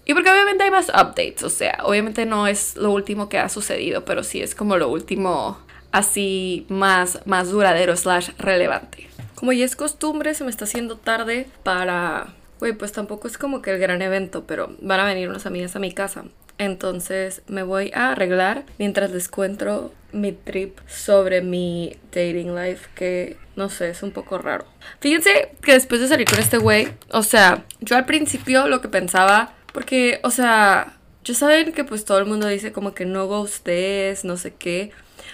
Y 0.07 0.13
porque 0.13 0.29
obviamente 0.29 0.63
hay 0.63 0.69
más 0.69 0.89
updates, 0.89 1.41
o 1.41 1.50
sea, 1.50 1.79
obviamente 1.84 2.27
no 2.27 2.45
es 2.45 2.75
lo 2.75 2.91
último 2.91 3.27
que 3.27 3.39
ha 3.39 3.50
sucedido, 3.50 4.05
pero 4.05 4.22
sí 4.22 4.39
es 4.39 4.53
como 4.53 4.77
lo 4.77 4.88
último 4.89 5.57
así 5.91 6.67
más, 6.69 7.22
más 7.25 7.50
duradero 7.50 7.95
slash 7.98 8.29
relevante. 8.38 9.10
Como 9.34 9.51
ya 9.51 9.65
es 9.65 9.75
costumbre, 9.75 10.36
se 10.36 10.43
me 10.43 10.51
está 10.51 10.65
haciendo 10.65 10.98
tarde 10.98 11.48
para... 11.63 12.36
Güey, 12.60 12.74
pues 12.74 12.91
tampoco 12.91 13.27
es 13.27 13.39
como 13.39 13.63
que 13.63 13.72
el 13.72 13.79
gran 13.79 14.03
evento, 14.03 14.43
pero 14.45 14.75
van 14.79 15.00
a 15.00 15.05
venir 15.05 15.27
unas 15.27 15.48
amigas 15.48 15.75
a 15.75 15.79
mi 15.79 15.91
casa. 15.91 16.25
Entonces 16.60 17.41
me 17.48 17.63
voy 17.63 17.91
a 17.95 18.12
arreglar 18.12 18.63
mientras 18.77 19.10
les 19.10 19.27
cuento 19.27 19.91
mi 20.12 20.34
trip 20.34 20.77
sobre 20.88 21.41
mi 21.41 21.98
dating 22.12 22.55
life 22.55 22.89
que 22.93 23.38
no 23.55 23.69
sé, 23.69 23.89
es 23.89 24.03
un 24.03 24.12
poco 24.12 24.38
raro. 24.38 24.65
Fíjense 25.00 25.55
que 25.62 25.74
después 25.74 26.01
de 26.01 26.07
salir 26.07 26.27
con 26.27 26.39
este 26.39 26.57
güey, 26.57 26.89
o 27.12 27.24
sea, 27.24 27.65
yo 27.79 27.95
al 27.97 28.05
principio 28.05 28.67
lo 28.67 28.81
que 28.81 28.89
pensaba, 28.89 29.53
porque, 29.74 30.19
o 30.24 30.31
sea, 30.31 30.91
Ya 31.24 31.33
saben 31.33 31.74
que 31.74 31.83
pues 31.83 32.05
todo 32.05 32.19
el 32.19 32.25
mundo 32.25 32.47
dice 32.47 32.71
como 32.71 32.93
que 32.93 33.05
no 33.05 33.25
ghostes, 33.27 34.24
no 34.25 34.38
sé 34.38 34.53
qué. 34.55 34.91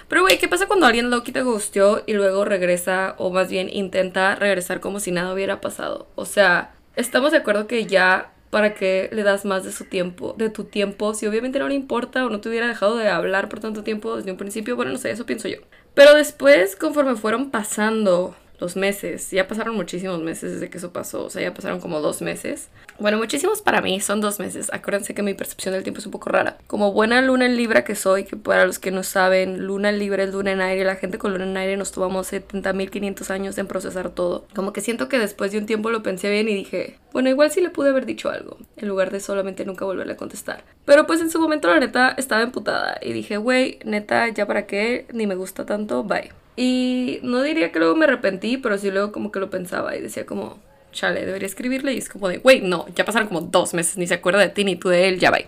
Pero 0.08 0.22
güey, 0.22 0.38
¿qué 0.40 0.48
pasa 0.48 0.68
cuando 0.68 0.86
alguien 0.86 1.10
Loki 1.10 1.32
te 1.34 1.42
ghosteó 1.42 2.04
y 2.08 2.14
luego 2.14 2.46
regresa 2.46 3.16
o 3.18 3.30
más 3.32 3.50
bien 3.50 3.70
intenta 3.70 4.36
regresar 4.36 4.80
como 4.80 5.00
si 5.02 5.12
nada 5.12 5.34
hubiera 5.34 5.60
pasado? 5.62 6.08
O 6.16 6.26
sea, 6.26 6.74
estamos 6.96 7.32
de 7.32 7.40
acuerdo 7.40 7.68
que 7.68 7.86
ya 7.88 8.34
para 8.50 8.74
qué 8.74 9.10
le 9.12 9.24
das 9.24 9.46
más 9.46 9.64
de 9.64 9.72
su 9.72 9.86
tiempo, 9.86 10.34
de 10.38 10.50
tu 10.50 10.66
tiempo, 10.66 11.14
si 11.14 11.26
obviamente 11.28 11.60
no 11.60 11.68
le 11.68 11.76
importa 11.76 12.26
o 12.26 12.30
no 12.30 12.42
te 12.42 12.50
hubiera 12.50 12.68
dejado 12.68 12.98
de 12.98 13.10
hablar 13.10 13.50
por 13.50 13.60
tanto 13.60 13.84
tiempo 13.84 14.16
desde 14.18 14.32
un 14.32 14.38
principio, 14.38 14.76
bueno, 14.76 14.92
no 14.92 14.98
sé, 14.98 15.12
eso 15.12 15.26
pienso 15.26 15.48
yo. 15.48 15.58
Pero 15.94 16.16
después, 16.16 16.76
conforme 16.76 17.16
fueron 17.16 17.52
pasando 17.52 18.36
los 18.62 18.76
meses. 18.76 19.32
Ya 19.32 19.48
pasaron 19.48 19.76
muchísimos 19.76 20.22
meses 20.22 20.54
desde 20.54 20.70
que 20.70 20.78
eso 20.78 20.94
pasó. 20.94 21.26
O 21.26 21.30
sea, 21.30 21.42
ya 21.42 21.54
pasaron 21.54 21.82
como 21.82 22.00
dos 22.00 22.22
meses. 22.22 22.70
Bueno, 23.00 23.18
muchísimos 23.18 23.62
para 23.62 23.82
mí 23.82 24.00
son 24.00 24.22
dos 24.22 24.40
meses. 24.40 24.70
Acuérdense 24.72 25.14
que 25.14 25.24
mi 25.24 25.34
percepción 25.34 25.74
del 25.74 25.84
tiempo 25.84 26.00
es 26.00 26.06
un 26.06 26.12
poco 26.12 26.30
rara. 26.30 26.58
Como 26.68 26.94
buena 26.94 27.22
luna 27.22 27.48
en 27.48 27.58
Libra 27.58 27.84
que 27.84 27.96
soy, 27.96 28.24
que 28.24 28.38
para 28.38 28.66
los 28.66 28.80
que 28.80 28.92
no 28.92 29.04
saben, 29.04 29.66
luna 29.66 29.90
en 29.90 30.00
Libra 30.00 30.24
es 30.24 30.32
luna 30.32 30.52
en 30.52 30.62
aire. 30.62 30.86
La 30.86 30.96
gente 30.96 31.18
con 31.18 31.34
luna 31.34 31.46
en 31.46 31.58
aire 31.58 31.76
nos 31.76 31.92
tomamos 31.92 32.32
70.500 32.32 33.30
años 33.32 33.58
en 33.58 33.68
procesar 33.68 34.12
todo. 34.12 34.46
Como 34.56 34.72
que 34.72 34.82
siento 34.82 35.10
que 35.10 35.18
después 35.18 35.52
de 35.52 35.58
un 35.58 35.66
tiempo 35.66 35.90
lo 35.90 36.04
pensé 36.04 36.30
bien 36.30 36.48
y 36.48 36.54
dije, 36.54 37.00
bueno, 37.12 37.30
igual 37.30 37.52
sí 37.52 37.62
le 37.62 37.72
pude 37.72 37.90
haber 37.90 38.06
dicho 38.06 38.30
algo, 38.30 38.58
en 38.78 38.88
lugar 38.88 39.12
de 39.12 39.20
solamente 39.20 39.66
nunca 39.66 39.86
volverle 39.86 40.14
a 40.14 40.18
contestar. 40.18 40.64
Pero 40.86 41.06
pues 41.08 41.20
en 41.20 41.30
su 41.30 41.40
momento 41.40 41.68
la 41.68 41.80
neta 41.80 42.14
estaba 42.18 42.42
emputada 42.42 43.00
y 43.02 43.12
dije, 43.12 43.38
güey, 43.38 43.80
neta, 43.84 44.30
ya 44.30 44.46
para 44.46 44.66
qué, 44.66 45.08
ni 45.12 45.28
me 45.28 45.36
gusta 45.36 45.66
tanto, 45.66 46.04
bye. 46.04 46.32
Y 46.56 47.20
no 47.24 47.42
diría 47.42 47.72
que 47.72 47.80
luego 47.80 47.96
me 47.96 48.06
arrepentí, 48.06 48.58
pero 48.58 48.78
sí 48.78 48.92
luego 48.92 49.12
como 49.12 49.32
que 49.32 49.40
lo 49.40 49.50
pensaba 49.50 49.96
y 49.96 50.02
decía 50.02 50.26
como, 50.26 50.60
chale, 50.92 51.26
debería 51.26 51.48
escribirle. 51.48 51.94
Y 51.94 51.98
es 51.98 52.10
como 52.10 52.28
de, 52.28 52.38
güey, 52.38 52.62
no, 52.62 52.86
ya 52.96 53.06
pasaron 53.06 53.28
como 53.28 53.42
dos 53.42 53.74
meses, 53.74 53.98
ni 53.98 54.08
se 54.08 54.16
acuerda 54.16 54.40
de 54.40 54.50
ti 54.50 54.64
ni 54.64 54.76
tú 54.76 54.90
de 54.90 55.08
él, 55.08 55.20
ya 55.20 55.32
va. 55.32 55.40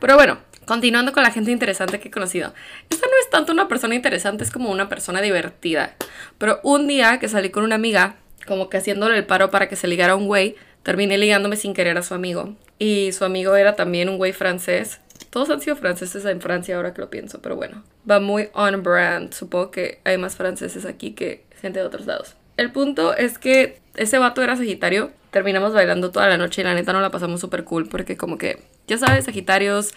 Pero 0.00 0.14
bueno, 0.16 0.38
continuando 0.64 1.12
con 1.12 1.22
la 1.22 1.30
gente 1.30 1.50
interesante 1.50 2.00
que 2.00 2.08
he 2.08 2.10
conocido. 2.10 2.54
Esta 2.90 3.06
no 3.06 3.12
es 3.20 3.30
tanto 3.30 3.52
una 3.52 3.68
persona 3.68 3.94
interesante, 3.94 4.44
es 4.44 4.50
como 4.50 4.70
una 4.70 4.88
persona 4.88 5.20
divertida. 5.20 5.94
Pero 6.38 6.60
un 6.62 6.86
día 6.86 7.18
que 7.18 7.28
salí 7.28 7.50
con 7.50 7.64
una 7.64 7.74
amiga, 7.74 8.16
como 8.46 8.68
que 8.68 8.78
haciéndole 8.78 9.16
el 9.16 9.26
paro 9.26 9.50
para 9.50 9.68
que 9.68 9.76
se 9.76 9.86
ligara 9.86 10.14
a 10.14 10.16
un 10.16 10.26
güey, 10.26 10.56
terminé 10.82 11.18
ligándome 11.18 11.56
sin 11.56 11.74
querer 11.74 11.98
a 11.98 12.02
su 12.02 12.14
amigo. 12.14 12.54
Y 12.78 13.12
su 13.12 13.24
amigo 13.24 13.54
era 13.54 13.76
también 13.76 14.08
un 14.08 14.16
güey 14.16 14.32
francés 14.32 15.00
todos 15.32 15.48
han 15.48 15.62
sido 15.62 15.76
franceses 15.76 16.26
en 16.26 16.42
Francia 16.42 16.76
ahora 16.76 16.92
que 16.92 17.00
lo 17.00 17.08
pienso, 17.08 17.40
pero 17.40 17.56
bueno. 17.56 17.82
Va 18.08 18.20
muy 18.20 18.50
on 18.52 18.82
brand. 18.82 19.32
Supongo 19.32 19.70
que 19.70 19.98
hay 20.04 20.18
más 20.18 20.36
franceses 20.36 20.84
aquí 20.84 21.12
que 21.12 21.46
gente 21.58 21.80
de 21.80 21.86
otros 21.86 22.04
lados. 22.04 22.36
El 22.58 22.70
punto 22.70 23.16
es 23.16 23.38
que 23.38 23.80
ese 23.94 24.18
vato 24.18 24.42
era 24.42 24.56
Sagitario. 24.56 25.10
Terminamos 25.30 25.72
bailando 25.72 26.10
toda 26.10 26.28
la 26.28 26.36
noche 26.36 26.60
y 26.60 26.64
la 26.64 26.74
neta 26.74 26.92
no 26.92 27.00
la 27.00 27.10
pasamos 27.10 27.40
súper 27.40 27.64
cool 27.64 27.88
porque 27.88 28.18
como 28.18 28.36
que, 28.36 28.62
ya 28.86 28.98
sabes, 28.98 29.24
Sagitarios... 29.24 29.94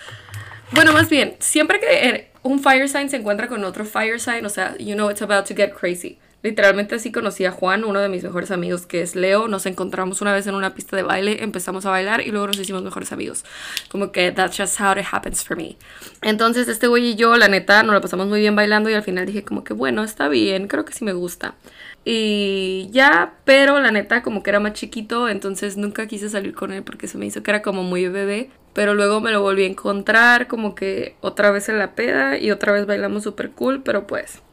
Bueno, 0.71 0.93
más 0.93 1.09
bien, 1.09 1.35
siempre 1.39 1.81
que 1.81 2.29
un 2.41 2.61
fire 2.61 2.87
sign 2.87 3.09
se 3.09 3.17
encuentra 3.17 3.49
con 3.49 3.61
otro 3.65 3.83
fire 3.83 4.21
sign, 4.21 4.45
o 4.45 4.49
sea, 4.49 4.73
you 4.77 4.95
know 4.95 5.11
it's 5.11 5.21
about 5.21 5.45
to 5.45 5.53
get 5.53 5.73
crazy. 5.73 6.17
Literalmente 6.45 6.93
así 6.93 7.11
conocí 7.11 7.43
a 7.43 7.49
Juan, 7.49 7.83
uno 7.83 7.99
de 7.99 8.07
mis 8.07 8.23
mejores 8.23 8.51
amigos 8.51 8.85
que 8.85 9.01
es 9.01 9.15
Leo. 9.15 9.47
Nos 9.47 9.65
encontramos 9.65 10.21
una 10.21 10.31
vez 10.31 10.45
en 10.45 10.53
una 10.53 10.75
pista 10.75 10.95
de 10.95 11.01
baile, 11.01 11.43
empezamos 11.43 11.87
a 11.87 11.89
bailar 11.89 12.21
y 12.21 12.29
luego 12.29 12.45
nos 12.45 12.59
hicimos 12.59 12.83
mejores 12.83 13.11
amigos. 13.11 13.43
Como 13.89 14.11
que 14.11 14.31
that's 14.31 14.55
just 14.55 14.79
how 14.79 14.91
it 14.91 15.07
happens 15.11 15.43
for 15.43 15.57
me. 15.57 15.75
Entonces 16.21 16.67
este 16.67 16.85
güey 16.85 17.13
y 17.13 17.15
yo, 17.15 17.35
la 17.35 17.47
neta, 17.47 17.81
nos 17.81 17.95
lo 17.95 18.01
pasamos 18.01 18.27
muy 18.27 18.41
bien 18.41 18.55
bailando 18.55 18.91
y 18.91 18.93
al 18.93 19.01
final 19.01 19.25
dije 19.25 19.43
como 19.43 19.63
que 19.63 19.73
bueno, 19.73 20.03
está 20.03 20.27
bien, 20.27 20.67
creo 20.67 20.85
que 20.85 20.93
sí 20.93 21.03
me 21.03 21.13
gusta. 21.13 21.55
Y 22.03 22.89
ya, 22.91 23.33
pero 23.43 23.79
la 23.79 23.89
neta 23.89 24.21
como 24.21 24.43
que 24.43 24.51
era 24.51 24.59
más 24.59 24.73
chiquito, 24.73 25.27
entonces 25.27 25.77
nunca 25.77 26.05
quise 26.05 26.29
salir 26.29 26.53
con 26.53 26.71
él 26.71 26.83
porque 26.83 27.07
se 27.07 27.17
me 27.17 27.25
hizo 27.25 27.41
que 27.41 27.49
era 27.49 27.63
como 27.63 27.81
muy 27.81 28.07
bebé. 28.07 28.51
Pero 28.73 28.93
luego 28.93 29.19
me 29.19 29.31
lo 29.31 29.41
volví 29.41 29.63
a 29.63 29.67
encontrar 29.67 30.47
como 30.47 30.75
que 30.75 31.15
otra 31.21 31.49
vez 31.49 31.69
en 31.69 31.79
la 31.79 31.95
peda 31.95 32.37
y 32.37 32.51
otra 32.51 32.71
vez 32.71 32.85
bailamos 32.85 33.23
súper 33.23 33.49
cool, 33.51 33.81
pero 33.81 34.05
pues 34.05 34.43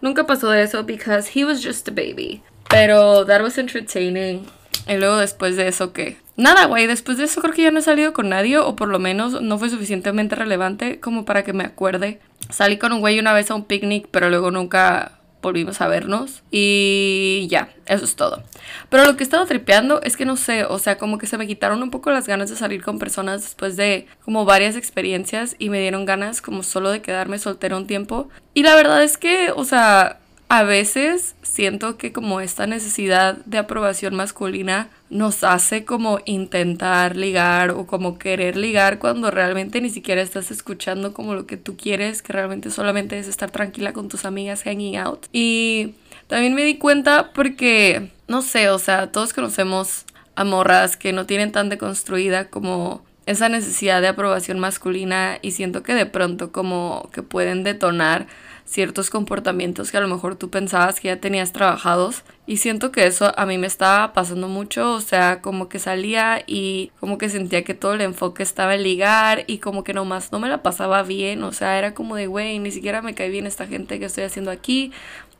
Nunca 0.00 0.26
pasó 0.26 0.50
de 0.50 0.62
eso 0.62 0.84
because 0.84 1.30
he 1.34 1.44
was 1.44 1.64
just 1.64 1.88
a 1.88 1.90
baby. 1.90 2.42
Pero 2.68 3.24
that 3.26 3.42
was 3.42 3.58
entertaining. 3.58 4.46
Y 4.88 4.96
luego 4.96 5.16
después 5.16 5.56
de 5.56 5.68
eso, 5.68 5.92
¿qué? 5.92 6.16
Nada, 6.36 6.66
güey, 6.66 6.86
después 6.86 7.16
de 7.18 7.24
eso 7.24 7.40
creo 7.40 7.54
que 7.54 7.62
ya 7.62 7.70
no 7.70 7.78
he 7.78 7.82
salido 7.82 8.12
con 8.12 8.28
nadie, 8.28 8.58
o 8.58 8.76
por 8.76 8.88
lo 8.88 8.98
menos 8.98 9.40
no 9.40 9.58
fue 9.58 9.70
suficientemente 9.70 10.36
relevante 10.36 11.00
como 11.00 11.24
para 11.24 11.44
que 11.44 11.52
me 11.52 11.64
acuerde. 11.64 12.20
Salí 12.50 12.76
con 12.76 12.92
un 12.92 13.00
güey 13.00 13.18
una 13.18 13.32
vez 13.32 13.50
a 13.50 13.54
un 13.54 13.64
picnic, 13.64 14.08
pero 14.10 14.28
luego 14.28 14.50
nunca 14.50 15.15
volvimos 15.46 15.80
a 15.80 15.86
vernos 15.86 16.42
y 16.50 17.46
ya, 17.48 17.70
eso 17.86 18.04
es 18.04 18.16
todo. 18.16 18.42
Pero 18.90 19.04
lo 19.04 19.16
que 19.16 19.22
he 19.22 19.24
estado 19.24 19.46
tripeando 19.46 20.02
es 20.02 20.16
que 20.16 20.24
no 20.24 20.36
sé, 20.36 20.64
o 20.64 20.78
sea, 20.78 20.98
como 20.98 21.18
que 21.18 21.26
se 21.26 21.38
me 21.38 21.46
quitaron 21.46 21.82
un 21.82 21.90
poco 21.90 22.10
las 22.10 22.26
ganas 22.26 22.50
de 22.50 22.56
salir 22.56 22.82
con 22.82 22.98
personas 22.98 23.42
después 23.42 23.76
de 23.76 24.06
como 24.24 24.44
varias 24.44 24.74
experiencias 24.74 25.54
y 25.58 25.70
me 25.70 25.80
dieron 25.80 26.04
ganas 26.04 26.42
como 26.42 26.64
solo 26.64 26.90
de 26.90 27.00
quedarme 27.00 27.38
soltera 27.38 27.76
un 27.76 27.86
tiempo. 27.86 28.28
Y 28.54 28.64
la 28.64 28.74
verdad 28.74 29.02
es 29.04 29.18
que, 29.18 29.52
o 29.54 29.64
sea, 29.64 30.18
a 30.48 30.62
veces 30.64 31.36
siento 31.42 31.96
que 31.96 32.12
como 32.12 32.40
esta 32.40 32.66
necesidad 32.66 33.36
de 33.46 33.58
aprobación 33.58 34.14
masculina 34.14 34.88
nos 35.08 35.44
hace 35.44 35.84
como 35.84 36.20
intentar 36.24 37.16
ligar 37.16 37.70
o 37.70 37.86
como 37.86 38.18
querer 38.18 38.56
ligar 38.56 38.98
cuando 38.98 39.30
realmente 39.30 39.80
ni 39.80 39.90
siquiera 39.90 40.20
estás 40.20 40.50
escuchando 40.50 41.14
como 41.14 41.34
lo 41.34 41.46
que 41.46 41.56
tú 41.56 41.76
quieres, 41.76 42.22
que 42.22 42.32
realmente 42.32 42.70
solamente 42.70 43.18
es 43.18 43.28
estar 43.28 43.50
tranquila 43.50 43.92
con 43.92 44.08
tus 44.08 44.24
amigas 44.24 44.62
hanging 44.62 44.96
out. 44.96 45.26
Y 45.32 45.94
también 46.26 46.54
me 46.54 46.64
di 46.64 46.76
cuenta 46.78 47.30
porque, 47.32 48.10
no 48.26 48.42
sé, 48.42 48.68
o 48.70 48.78
sea, 48.78 49.12
todos 49.12 49.32
conocemos 49.32 50.04
a 50.34 50.44
morras 50.44 50.96
que 50.96 51.12
no 51.12 51.24
tienen 51.24 51.52
tan 51.52 51.68
deconstruida 51.68 52.48
como 52.48 53.02
esa 53.26 53.48
necesidad 53.48 54.00
de 54.00 54.08
aprobación 54.08 54.58
masculina 54.58 55.38
y 55.42 55.52
siento 55.52 55.82
que 55.82 55.94
de 55.94 56.06
pronto 56.06 56.52
como 56.52 57.10
que 57.12 57.22
pueden 57.22 57.64
detonar 57.64 58.26
ciertos 58.66 59.10
comportamientos 59.10 59.90
que 59.90 59.96
a 59.96 60.00
lo 60.00 60.08
mejor 60.08 60.36
tú 60.36 60.50
pensabas 60.50 61.00
que 61.00 61.08
ya 61.08 61.20
tenías 61.20 61.52
trabajados. 61.52 62.24
Y 62.48 62.58
siento 62.58 62.92
que 62.92 63.06
eso 63.06 63.32
a 63.36 63.46
mí 63.46 63.58
me 63.58 63.66
estaba 63.66 64.12
pasando 64.12 64.46
mucho, 64.46 64.92
o 64.92 65.00
sea, 65.00 65.40
como 65.40 65.68
que 65.68 65.78
salía 65.78 66.44
y 66.46 66.92
como 67.00 67.18
que 67.18 67.28
sentía 67.28 67.64
que 67.64 67.74
todo 67.74 67.94
el 67.94 68.00
enfoque 68.02 68.42
estaba 68.42 68.74
en 68.74 68.84
ligar 68.84 69.44
y 69.48 69.58
como 69.58 69.82
que 69.82 69.94
nomás 69.94 70.30
no 70.30 70.38
me 70.38 70.48
la 70.48 70.62
pasaba 70.62 71.02
bien, 71.02 71.42
o 71.42 71.52
sea, 71.52 71.78
era 71.78 71.94
como 71.94 72.14
de, 72.14 72.28
güey, 72.28 72.60
ni 72.60 72.70
siquiera 72.70 73.02
me 73.02 73.14
cae 73.14 73.30
bien 73.30 73.46
esta 73.46 73.66
gente 73.66 73.98
que 73.98 74.04
estoy 74.04 74.24
haciendo 74.24 74.52
aquí, 74.52 74.92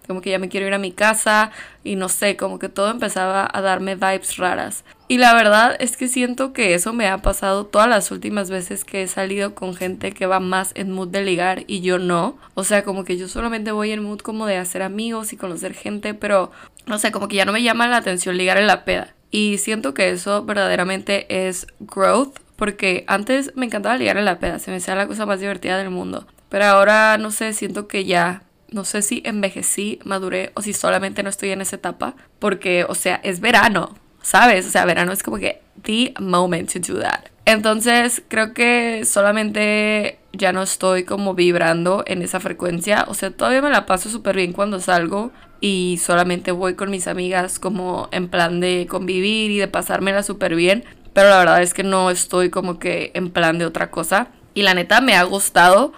como 0.07 0.21
que 0.21 0.31
ya 0.31 0.39
me 0.39 0.49
quiero 0.49 0.67
ir 0.67 0.75
a 0.75 0.79
mi 0.79 0.93
casa 0.93 1.51
y 1.85 1.97
no 1.97 2.09
sé, 2.09 2.37
como 2.37 2.59
que 2.59 2.69
todo 2.69 2.91
empezaba 2.91 3.49
a 3.53 3.61
darme 3.61 3.95
vibes 3.95 4.37
raras. 4.37 4.85
Y 5.09 5.19
la 5.19 5.35
verdad 5.35 5.77
es 5.79 5.97
que 5.97 6.09
siento 6.09 6.53
que 6.53 6.75
eso 6.75 6.93
me 6.93 7.07
ha 7.07 7.19
pasado 7.19 7.67
todas 7.67 7.89
las 7.89 8.11
últimas 8.11 8.51
veces 8.51 8.85
que 8.85 9.03
he 9.03 9.09
salido 9.09 9.55
con 9.55 9.77
gente 9.77 10.13
que 10.13 10.27
va 10.27 10.41
más 10.41 10.73
en 10.75 10.91
mood 10.91 11.09
de 11.09 11.23
ligar 11.23 11.65
y 11.69 11.81
yo 11.81 11.99
no. 11.99 12.37
O 12.55 12.65
sea, 12.65 12.83
como 12.83 13.05
que 13.05 13.17
yo 13.17 13.29
solamente 13.29 13.71
voy 13.71 13.93
en 13.93 14.03
mood 14.03 14.19
como 14.19 14.47
de 14.47 14.57
hacer 14.57 14.83
amigos 14.83 15.33
y 15.33 15.37
conocer 15.37 15.75
gente, 15.75 16.15
pero 16.15 16.51
no 16.87 16.99
sé, 16.99 17.13
como 17.13 17.29
que 17.29 17.37
ya 17.37 17.45
no 17.45 17.53
me 17.53 17.63
llama 17.63 17.87
la 17.87 17.99
atención 17.99 18.37
ligar 18.37 18.59
en 18.59 18.67
la 18.67 18.85
peda. 18.85 19.15
Y 19.31 19.59
siento 19.59 19.95
que 19.95 20.11
eso 20.11 20.45
verdaderamente 20.45 21.47
es 21.47 21.67
growth, 21.81 22.39
porque 22.57 23.05
antes 23.07 23.53
me 23.55 23.67
encantaba 23.67 23.97
ligar 23.97 24.17
en 24.17 24.25
la 24.25 24.39
peda, 24.39 24.59
se 24.59 24.71
me 24.71 24.79
hacía 24.79 24.95
la 24.95 25.07
cosa 25.07 25.27
más 25.27 25.41
divertida 25.41 25.79
del 25.79 25.91
mundo. 25.91 26.27
Pero 26.49 26.65
ahora, 26.65 27.19
no 27.19 27.31
sé, 27.31 27.53
siento 27.53 27.87
que 27.87 28.05
ya 28.05 28.43
no 28.71 28.85
sé 28.85 29.03
si 29.03 29.23
envejecí, 29.25 29.99
maduré 30.05 30.51
o 30.55 30.63
si 30.63 30.73
solamente 30.73 31.23
no 31.23 31.31
estoy 31.31 31.51
en 31.51 31.61
esa 31.61 31.77
etapa, 31.77 32.15
porque, 32.39 32.85
o 32.89 32.95
sea, 32.95 33.21
es 33.23 33.41
verano, 33.41 33.97
¿sabes? 34.23 34.67
O 34.67 34.71
sea, 34.71 34.85
verano 34.85 35.13
es 35.13 35.23
como 35.23 35.39
que 35.39 35.63
the 35.83 36.15
moment 36.19 36.73
to 36.73 36.81
do 36.81 37.01
that. 37.01 37.27
Entonces, 37.45 38.23
creo 38.27 38.53
que 38.55 39.05
solamente 39.05 40.19
ya 40.33 40.53
no 40.53 40.63
estoy 40.63 41.05
como 41.05 41.35
vibrando 41.35 42.03
en 42.07 42.23
esa 42.23 42.41
frecuencia. 42.41 43.05
O 43.09 43.15
sea, 43.15 43.31
todavía 43.31 43.63
me 43.63 43.71
la 43.71 43.87
paso 43.87 44.11
súper 44.11 44.37
bien 44.37 44.53
cuando 44.53 44.81
salgo 44.81 45.31
y 45.61 46.01
solamente 46.03 46.51
voy 46.51 46.75
con 46.75 46.91
mis 46.91 47.07
amigas 47.07 47.59
como 47.61 48.09
en 48.11 48.29
plan 48.29 48.59
de 48.61 48.87
convivir 48.91 49.53
y 49.53 49.59
de 49.59 49.69
pasármela 49.69 50.25
súper 50.25 50.57
bien. 50.57 50.85
Pero 51.13 51.29
la 51.31 51.39
verdad 51.39 51.63
es 51.63 51.73
que 51.73 51.85
no 51.85 52.11
estoy 52.11 52.51
como 52.51 52.81
que 52.81 53.13
en 53.15 53.31
plan 53.31 53.59
de 53.59 53.67
otra 53.67 53.93
cosa. 53.93 54.29
Y 54.55 54.63
la 54.63 54.75
neta 54.75 55.01
me 55.01 55.15
ha 55.15 55.23
gustado 55.23 55.93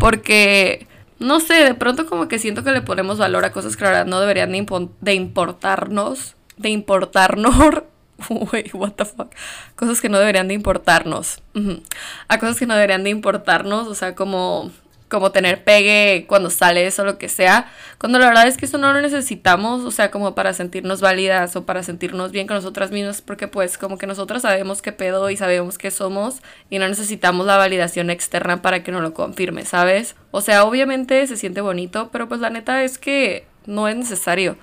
porque 0.00 0.88
no 1.22 1.40
sé, 1.40 1.54
de 1.64 1.74
pronto 1.74 2.06
como 2.06 2.28
que 2.28 2.38
siento 2.38 2.64
que 2.64 2.72
le 2.72 2.82
ponemos 2.82 3.18
valor 3.18 3.44
a 3.44 3.52
cosas 3.52 3.76
que 3.76 3.84
la 3.84 3.90
verdad 3.90 4.06
no 4.06 4.20
deberían 4.20 4.52
de, 4.52 5.14
importarnos, 5.14 6.36
de 6.56 6.68
importarnos, 6.68 7.82
wait, 8.52 8.74
what 8.74 8.92
the 8.92 9.04
fuck, 9.04 9.32
cosas 9.76 10.00
que 10.00 10.08
no 10.08 10.18
deberían 10.18 10.48
de 10.48 10.54
importarnos, 10.54 11.42
a 12.28 12.38
cosas 12.38 12.58
que 12.58 12.66
no 12.66 12.74
deberían 12.74 13.04
de 13.04 13.10
importarnos, 13.10 13.88
o 13.88 13.94
sea, 13.94 14.14
como 14.14 14.70
como 15.12 15.30
tener 15.30 15.62
pegue 15.62 16.24
cuando 16.26 16.48
sales 16.48 16.98
o 16.98 17.04
lo 17.04 17.18
que 17.18 17.28
sea, 17.28 17.70
cuando 17.98 18.18
la 18.18 18.28
verdad 18.28 18.48
es 18.48 18.56
que 18.56 18.64
eso 18.64 18.78
no 18.78 18.94
lo 18.94 19.02
necesitamos, 19.02 19.84
o 19.84 19.90
sea, 19.90 20.10
como 20.10 20.34
para 20.34 20.54
sentirnos 20.54 21.02
válidas 21.02 21.54
o 21.54 21.66
para 21.66 21.82
sentirnos 21.82 22.32
bien 22.32 22.46
con 22.46 22.56
nosotras 22.56 22.90
mismas, 22.90 23.20
porque 23.20 23.46
pues 23.46 23.76
como 23.76 23.98
que 23.98 24.06
nosotras 24.06 24.40
sabemos 24.40 24.80
qué 24.80 24.90
pedo 24.90 25.28
y 25.28 25.36
sabemos 25.36 25.76
qué 25.76 25.90
somos 25.90 26.40
y 26.70 26.78
no 26.78 26.88
necesitamos 26.88 27.44
la 27.44 27.58
validación 27.58 28.08
externa 28.08 28.62
para 28.62 28.82
que 28.82 28.90
nos 28.90 29.02
lo 29.02 29.12
confirme, 29.12 29.66
¿sabes? 29.66 30.16
O 30.30 30.40
sea, 30.40 30.64
obviamente 30.64 31.26
se 31.26 31.36
siente 31.36 31.60
bonito, 31.60 32.08
pero 32.10 32.26
pues 32.26 32.40
la 32.40 32.48
neta 32.48 32.82
es 32.82 32.96
que 32.96 33.44
no 33.66 33.88
es 33.88 33.96
necesario. 33.96 34.56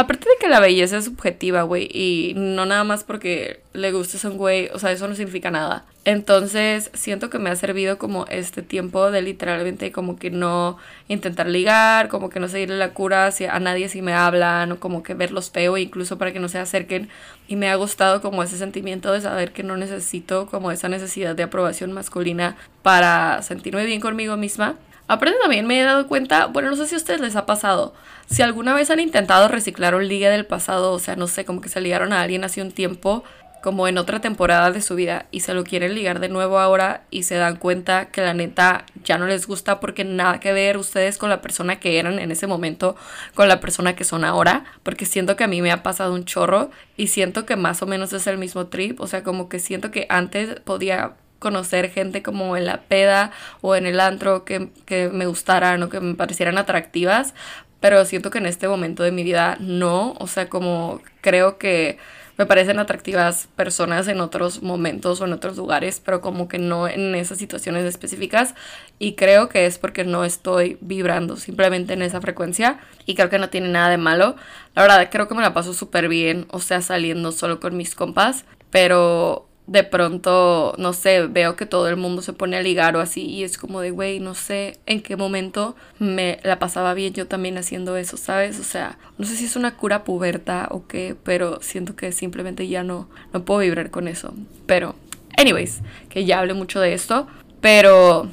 Aparte 0.00 0.30
de 0.30 0.36
que 0.40 0.48
la 0.48 0.60
belleza 0.60 0.96
es 0.96 1.04
subjetiva, 1.04 1.60
güey, 1.60 1.86
y 1.92 2.32
no 2.34 2.64
nada 2.64 2.84
más 2.84 3.04
porque 3.04 3.60
le 3.74 3.92
gustes 3.92 4.24
a 4.24 4.30
un 4.30 4.38
güey, 4.38 4.70
o 4.72 4.78
sea, 4.78 4.92
eso 4.92 5.06
no 5.06 5.14
significa 5.14 5.50
nada. 5.50 5.84
Entonces, 6.06 6.90
siento 6.94 7.28
que 7.28 7.38
me 7.38 7.50
ha 7.50 7.56
servido 7.56 7.98
como 7.98 8.24
este 8.28 8.62
tiempo 8.62 9.10
de 9.10 9.20
literalmente 9.20 9.92
como 9.92 10.18
que 10.18 10.30
no 10.30 10.78
intentar 11.08 11.48
ligar, 11.48 12.08
como 12.08 12.30
que 12.30 12.40
no 12.40 12.48
seguirle 12.48 12.78
la 12.78 12.94
cura 12.94 13.28
a 13.28 13.60
nadie 13.60 13.90
si 13.90 14.00
me 14.00 14.14
hablan, 14.14 14.72
o 14.72 14.80
como 14.80 15.02
que 15.02 15.12
verlos 15.12 15.50
feo, 15.50 15.76
incluso 15.76 16.16
para 16.16 16.32
que 16.32 16.40
no 16.40 16.48
se 16.48 16.58
acerquen. 16.58 17.10
Y 17.46 17.56
me 17.56 17.68
ha 17.68 17.74
gustado 17.74 18.22
como 18.22 18.42
ese 18.42 18.56
sentimiento 18.56 19.12
de 19.12 19.20
saber 19.20 19.52
que 19.52 19.64
no 19.64 19.76
necesito 19.76 20.46
como 20.46 20.70
esa 20.70 20.88
necesidad 20.88 21.36
de 21.36 21.42
aprobación 21.42 21.92
masculina 21.92 22.56
para 22.82 23.42
sentirme 23.42 23.84
bien 23.84 24.00
conmigo 24.00 24.38
misma. 24.38 24.76
Aparte 25.10 25.38
también 25.42 25.66
me 25.66 25.80
he 25.80 25.82
dado 25.82 26.06
cuenta, 26.06 26.46
bueno, 26.46 26.70
no 26.70 26.76
sé 26.76 26.86
si 26.86 26.94
a 26.94 26.98
ustedes 26.98 27.20
les 27.20 27.34
ha 27.34 27.44
pasado, 27.44 27.94
si 28.30 28.42
alguna 28.42 28.74
vez 28.74 28.90
han 28.90 29.00
intentado 29.00 29.48
reciclar 29.48 29.96
un 29.96 30.06
ligue 30.06 30.30
del 30.30 30.46
pasado, 30.46 30.92
o 30.92 31.00
sea, 31.00 31.16
no 31.16 31.26
sé, 31.26 31.44
como 31.44 31.60
que 31.60 31.68
se 31.68 31.80
ligaron 31.80 32.12
a 32.12 32.20
alguien 32.20 32.44
hace 32.44 32.62
un 32.62 32.70
tiempo, 32.70 33.24
como 33.60 33.88
en 33.88 33.98
otra 33.98 34.20
temporada 34.20 34.70
de 34.70 34.80
su 34.80 34.94
vida, 34.94 35.26
y 35.32 35.40
se 35.40 35.52
lo 35.52 35.64
quieren 35.64 35.96
ligar 35.96 36.20
de 36.20 36.28
nuevo 36.28 36.60
ahora 36.60 37.02
y 37.10 37.24
se 37.24 37.34
dan 37.34 37.56
cuenta 37.56 38.12
que 38.12 38.20
la 38.20 38.34
neta 38.34 38.86
ya 39.02 39.18
no 39.18 39.26
les 39.26 39.48
gusta 39.48 39.80
porque 39.80 40.04
nada 40.04 40.38
que 40.38 40.52
ver 40.52 40.76
ustedes 40.76 41.18
con 41.18 41.28
la 41.28 41.42
persona 41.42 41.80
que 41.80 41.98
eran 41.98 42.20
en 42.20 42.30
ese 42.30 42.46
momento, 42.46 42.94
con 43.34 43.48
la 43.48 43.58
persona 43.58 43.96
que 43.96 44.04
son 44.04 44.24
ahora, 44.24 44.64
porque 44.84 45.06
siento 45.06 45.34
que 45.34 45.42
a 45.42 45.48
mí 45.48 45.60
me 45.60 45.72
ha 45.72 45.82
pasado 45.82 46.14
un 46.14 46.24
chorro 46.24 46.70
y 46.96 47.08
siento 47.08 47.46
que 47.46 47.56
más 47.56 47.82
o 47.82 47.86
menos 47.86 48.12
es 48.12 48.28
el 48.28 48.38
mismo 48.38 48.68
trip, 48.68 49.00
o 49.00 49.08
sea, 49.08 49.24
como 49.24 49.48
que 49.48 49.58
siento 49.58 49.90
que 49.90 50.06
antes 50.08 50.60
podía 50.60 51.14
conocer 51.40 51.90
gente 51.90 52.22
como 52.22 52.56
en 52.56 52.66
la 52.66 52.82
peda 52.82 53.32
o 53.60 53.74
en 53.74 53.86
el 53.86 53.98
antro 53.98 54.44
que, 54.44 54.70
que 54.86 55.08
me 55.08 55.26
gustaran 55.26 55.82
o 55.82 55.88
que 55.88 55.98
me 55.98 56.14
parecieran 56.14 56.58
atractivas, 56.58 57.34
pero 57.80 58.04
siento 58.04 58.30
que 58.30 58.38
en 58.38 58.46
este 58.46 58.68
momento 58.68 59.02
de 59.02 59.10
mi 59.10 59.24
vida 59.24 59.56
no, 59.58 60.14
o 60.20 60.28
sea, 60.28 60.48
como 60.48 61.00
creo 61.22 61.58
que 61.58 61.98
me 62.40 62.46
parecen 62.46 62.78
atractivas 62.78 63.48
personas 63.54 64.08
en 64.08 64.18
otros 64.22 64.62
momentos 64.62 65.20
o 65.20 65.26
en 65.26 65.34
otros 65.34 65.58
lugares, 65.58 66.00
pero 66.02 66.22
como 66.22 66.48
que 66.48 66.58
no 66.58 66.88
en 66.88 67.14
esas 67.14 67.36
situaciones 67.36 67.84
específicas 67.84 68.54
y 68.98 69.12
creo 69.12 69.50
que 69.50 69.66
es 69.66 69.76
porque 69.76 70.04
no 70.04 70.24
estoy 70.24 70.78
vibrando 70.80 71.36
simplemente 71.36 71.92
en 71.92 72.00
esa 72.00 72.22
frecuencia 72.22 72.78
y 73.04 73.14
creo 73.14 73.28
que 73.28 73.38
no 73.38 73.50
tiene 73.50 73.68
nada 73.68 73.90
de 73.90 73.98
malo. 73.98 74.36
La 74.74 74.80
verdad 74.80 75.08
creo 75.10 75.28
que 75.28 75.34
me 75.34 75.42
la 75.42 75.52
paso 75.52 75.74
súper 75.74 76.08
bien, 76.08 76.46
o 76.50 76.60
sea, 76.60 76.80
saliendo 76.80 77.30
solo 77.30 77.60
con 77.60 77.76
mis 77.76 77.94
compas, 77.94 78.46
pero 78.70 79.49
de 79.66 79.84
pronto, 79.84 80.74
no 80.78 80.92
sé, 80.92 81.26
veo 81.26 81.54
que 81.54 81.64
todo 81.64 81.88
el 81.88 81.96
mundo 81.96 82.22
se 82.22 82.32
pone 82.32 82.56
a 82.56 82.62
ligar 82.62 82.96
o 82.96 83.00
así 83.00 83.24
y 83.26 83.44
es 83.44 83.56
como 83.56 83.80
de, 83.80 83.92
güey, 83.92 84.18
no 84.18 84.34
sé 84.34 84.78
en 84.86 85.00
qué 85.00 85.16
momento 85.16 85.76
me 85.98 86.40
la 86.42 86.58
pasaba 86.58 86.92
bien 86.94 87.12
yo 87.12 87.28
también 87.28 87.56
haciendo 87.56 87.96
eso, 87.96 88.16
¿sabes? 88.16 88.58
O 88.58 88.64
sea, 88.64 88.98
no 89.16 89.26
sé 89.26 89.36
si 89.36 89.44
es 89.44 89.54
una 89.54 89.76
cura 89.76 90.02
puberta 90.02 90.66
o 90.70 90.86
qué, 90.88 91.14
pero 91.22 91.62
siento 91.62 91.94
que 91.94 92.10
simplemente 92.10 92.66
ya 92.66 92.82
no, 92.82 93.08
no 93.32 93.44
puedo 93.44 93.60
vibrar 93.60 93.90
con 93.90 94.08
eso. 94.08 94.34
Pero, 94.66 94.96
anyways, 95.36 95.82
que 96.08 96.24
ya 96.24 96.40
hablé 96.40 96.54
mucho 96.54 96.80
de 96.80 96.92
esto, 96.92 97.28
pero 97.60 98.28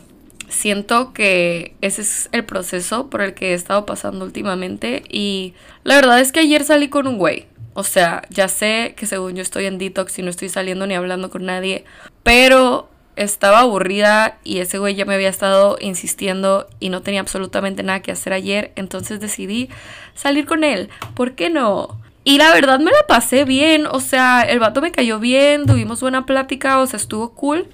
siento 0.49 1.13
que 1.13 1.75
ese 1.81 2.01
es 2.01 2.29
el 2.31 2.45
proceso 2.45 3.09
por 3.09 3.21
el 3.21 3.33
que 3.33 3.51
he 3.51 3.53
estado 3.53 3.85
pasando 3.85 4.25
últimamente 4.25 5.03
y 5.09 5.53
la 5.83 5.95
verdad 5.95 6.19
es 6.19 6.31
que 6.31 6.39
ayer 6.39 6.63
salí 6.63 6.89
con 6.89 7.07
un 7.07 7.17
güey. 7.17 7.45
O 7.77 7.83
sea, 7.83 8.23
ya 8.31 8.47
sé 8.47 8.95
que 8.97 9.05
según 9.05 9.35
yo 9.35 9.43
estoy 9.43 9.67
en 9.67 9.77
detox 9.77 10.17
y 10.17 10.23
no 10.23 10.31
estoy 10.31 10.49
saliendo 10.49 10.87
ni 10.87 10.95
hablando 10.95 11.29
con 11.29 11.45
nadie, 11.45 11.85
pero 12.23 12.89
estaba 13.15 13.59
aburrida 13.59 14.39
y 14.43 14.61
ese 14.61 14.79
güey 14.79 14.95
ya 14.95 15.05
me 15.05 15.13
había 15.13 15.29
estado 15.29 15.77
insistiendo 15.79 16.67
y 16.79 16.89
no 16.89 17.03
tenía 17.03 17.19
absolutamente 17.19 17.83
nada 17.83 18.01
que 18.01 18.11
hacer 18.11 18.33
ayer, 18.33 18.71
entonces 18.77 19.19
decidí 19.19 19.69
salir 20.15 20.47
con 20.47 20.63
él. 20.63 20.89
¿Por 21.13 21.35
qué 21.35 21.51
no? 21.51 22.01
Y 22.23 22.39
la 22.39 22.51
verdad 22.51 22.79
me 22.79 22.89
la 22.89 23.05
pasé 23.07 23.45
bien, 23.45 23.85
o 23.85 23.99
sea, 23.99 24.41
el 24.41 24.57
vato 24.57 24.81
me 24.81 24.91
cayó 24.91 25.19
bien, 25.19 25.67
tuvimos 25.67 26.01
buena 26.01 26.25
plática, 26.25 26.79
o 26.79 26.87
sea, 26.87 26.97
estuvo 26.97 27.35
cool. 27.35 27.67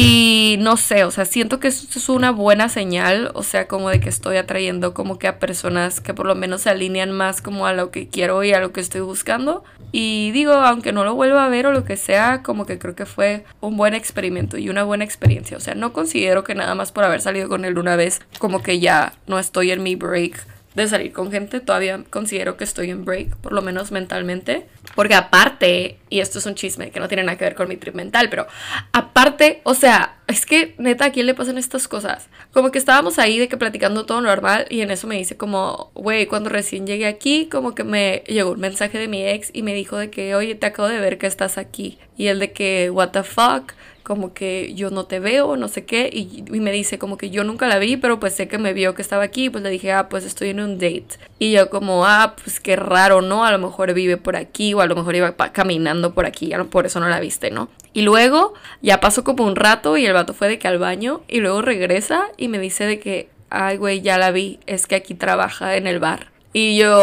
Y 0.00 0.58
no 0.60 0.76
sé, 0.76 1.02
o 1.02 1.10
sea, 1.10 1.24
siento 1.24 1.58
que 1.58 1.66
eso 1.66 1.88
es 1.92 2.08
una 2.08 2.30
buena 2.30 2.68
señal, 2.68 3.32
o 3.34 3.42
sea, 3.42 3.66
como 3.66 3.90
de 3.90 3.98
que 3.98 4.08
estoy 4.08 4.36
atrayendo 4.36 4.94
como 4.94 5.18
que 5.18 5.26
a 5.26 5.40
personas 5.40 6.00
que 6.00 6.14
por 6.14 6.24
lo 6.24 6.36
menos 6.36 6.60
se 6.60 6.70
alinean 6.70 7.10
más 7.10 7.42
como 7.42 7.66
a 7.66 7.72
lo 7.72 7.90
que 7.90 8.06
quiero 8.06 8.44
y 8.44 8.52
a 8.52 8.60
lo 8.60 8.70
que 8.70 8.80
estoy 8.80 9.00
buscando. 9.00 9.64
Y 9.90 10.30
digo, 10.30 10.52
aunque 10.52 10.92
no 10.92 11.02
lo 11.02 11.16
vuelva 11.16 11.44
a 11.44 11.48
ver 11.48 11.66
o 11.66 11.72
lo 11.72 11.82
que 11.82 11.96
sea, 11.96 12.44
como 12.44 12.64
que 12.64 12.78
creo 12.78 12.94
que 12.94 13.06
fue 13.06 13.44
un 13.60 13.76
buen 13.76 13.92
experimento 13.92 14.56
y 14.56 14.68
una 14.68 14.84
buena 14.84 15.02
experiencia. 15.02 15.56
O 15.56 15.60
sea, 15.60 15.74
no 15.74 15.92
considero 15.92 16.44
que 16.44 16.54
nada 16.54 16.76
más 16.76 16.92
por 16.92 17.02
haber 17.02 17.20
salido 17.20 17.48
con 17.48 17.64
él 17.64 17.76
una 17.76 17.96
vez, 17.96 18.20
como 18.38 18.62
que 18.62 18.78
ya 18.78 19.14
no 19.26 19.40
estoy 19.40 19.72
en 19.72 19.82
mi 19.82 19.96
break 19.96 20.46
de 20.78 20.88
salir 20.88 21.12
con 21.12 21.30
gente, 21.30 21.60
todavía 21.60 22.02
considero 22.10 22.56
que 22.56 22.64
estoy 22.64 22.90
en 22.90 23.04
break, 23.04 23.36
por 23.36 23.52
lo 23.52 23.62
menos 23.62 23.92
mentalmente. 23.92 24.66
Porque 24.94 25.14
aparte, 25.14 25.98
y 26.08 26.20
esto 26.20 26.38
es 26.38 26.46
un 26.46 26.54
chisme 26.54 26.90
que 26.90 27.00
no 27.00 27.08
tiene 27.08 27.22
nada 27.22 27.38
que 27.38 27.44
ver 27.44 27.54
con 27.54 27.68
mi 27.68 27.76
trip 27.76 27.94
mental, 27.94 28.28
pero 28.30 28.46
aparte, 28.92 29.60
o 29.64 29.74
sea, 29.74 30.16
es 30.26 30.44
que 30.44 30.74
neta, 30.78 31.06
¿a 31.06 31.12
quién 31.12 31.26
le 31.26 31.34
pasan 31.34 31.58
estas 31.58 31.88
cosas? 31.88 32.28
Como 32.52 32.70
que 32.70 32.78
estábamos 32.78 33.18
ahí 33.18 33.38
de 33.38 33.48
que 33.48 33.56
platicando 33.56 34.06
todo 34.06 34.20
normal 34.20 34.66
y 34.70 34.80
en 34.80 34.90
eso 34.90 35.06
me 35.06 35.16
dice 35.16 35.36
como, 35.36 35.90
güey, 35.94 36.26
cuando 36.26 36.50
recién 36.50 36.86
llegué 36.86 37.06
aquí, 37.06 37.48
como 37.50 37.74
que 37.74 37.84
me 37.84 38.24
llegó 38.26 38.52
un 38.52 38.60
mensaje 38.60 38.98
de 38.98 39.08
mi 39.08 39.24
ex 39.26 39.50
y 39.52 39.62
me 39.62 39.74
dijo 39.74 39.96
de 39.96 40.10
que, 40.10 40.34
oye, 40.34 40.54
te 40.54 40.66
acabo 40.66 40.88
de 40.88 40.98
ver 40.98 41.18
que 41.18 41.26
estás 41.26 41.58
aquí. 41.58 41.98
Y 42.16 42.26
él 42.26 42.40
de 42.40 42.52
que, 42.52 42.90
what 42.90 43.10
the 43.10 43.22
fuck 43.22 43.72
como 44.08 44.32
que 44.32 44.72
yo 44.74 44.88
no 44.88 45.04
te 45.04 45.20
veo, 45.20 45.58
no 45.58 45.68
sé 45.68 45.84
qué, 45.84 46.08
y, 46.10 46.42
me 46.58 46.72
dice 46.72 46.98
como 46.98 47.18
que 47.18 47.28
yo 47.28 47.44
nunca 47.44 47.68
la 47.68 47.78
vi, 47.78 47.98
pero 47.98 48.18
pues 48.18 48.34
sé 48.34 48.48
que 48.48 48.56
me 48.56 48.72
vio 48.72 48.94
que 48.94 49.02
estaba 49.02 49.22
aquí, 49.22 49.50
pues 49.50 49.62
le 49.62 49.68
dije, 49.68 49.92
ah, 49.92 50.08
pues 50.08 50.24
estoy 50.24 50.48
en 50.48 50.60
un 50.60 50.78
date. 50.78 51.18
Y 51.38 51.52
yo 51.52 51.68
como, 51.68 52.06
ah, 52.06 52.34
pues 52.42 52.58
qué 52.58 52.74
raro, 52.74 53.20
¿no? 53.20 53.44
A 53.44 53.52
lo 53.52 53.58
mejor 53.58 53.92
vive 53.92 54.16
por 54.16 54.34
aquí 54.34 54.72
o 54.72 54.80
a 54.80 54.86
lo 54.86 54.96
mejor 54.96 55.14
iba 55.14 55.36
caminando 55.52 56.14
por 56.14 56.24
aquí, 56.24 56.52
por 56.70 56.86
eso 56.86 57.00
no 57.00 57.08
la 57.10 57.20
viste, 57.20 57.50
¿no? 57.50 57.68
Y 57.92 58.00
luego 58.00 58.54
ya 58.80 58.98
pasó 58.98 59.24
como 59.24 59.44
un 59.44 59.56
rato 59.56 59.98
y 59.98 60.06
el 60.06 60.14
vato 60.14 60.32
fue 60.32 60.48
de 60.48 60.58
que 60.58 60.68
al 60.68 60.78
baño 60.78 61.20
y 61.28 61.40
luego 61.40 61.60
regresa 61.60 62.28
y 62.38 62.48
me 62.48 62.58
dice 62.58 62.86
de 62.86 62.98
que, 62.98 63.28
ay, 63.50 63.76
güey, 63.76 64.00
ya 64.00 64.16
la 64.16 64.30
vi, 64.30 64.58
es 64.66 64.86
que 64.86 64.94
aquí 64.94 65.12
trabaja 65.12 65.76
en 65.76 65.86
el 65.86 65.98
bar. 65.98 66.32
Y 66.54 66.78
yo, 66.78 66.98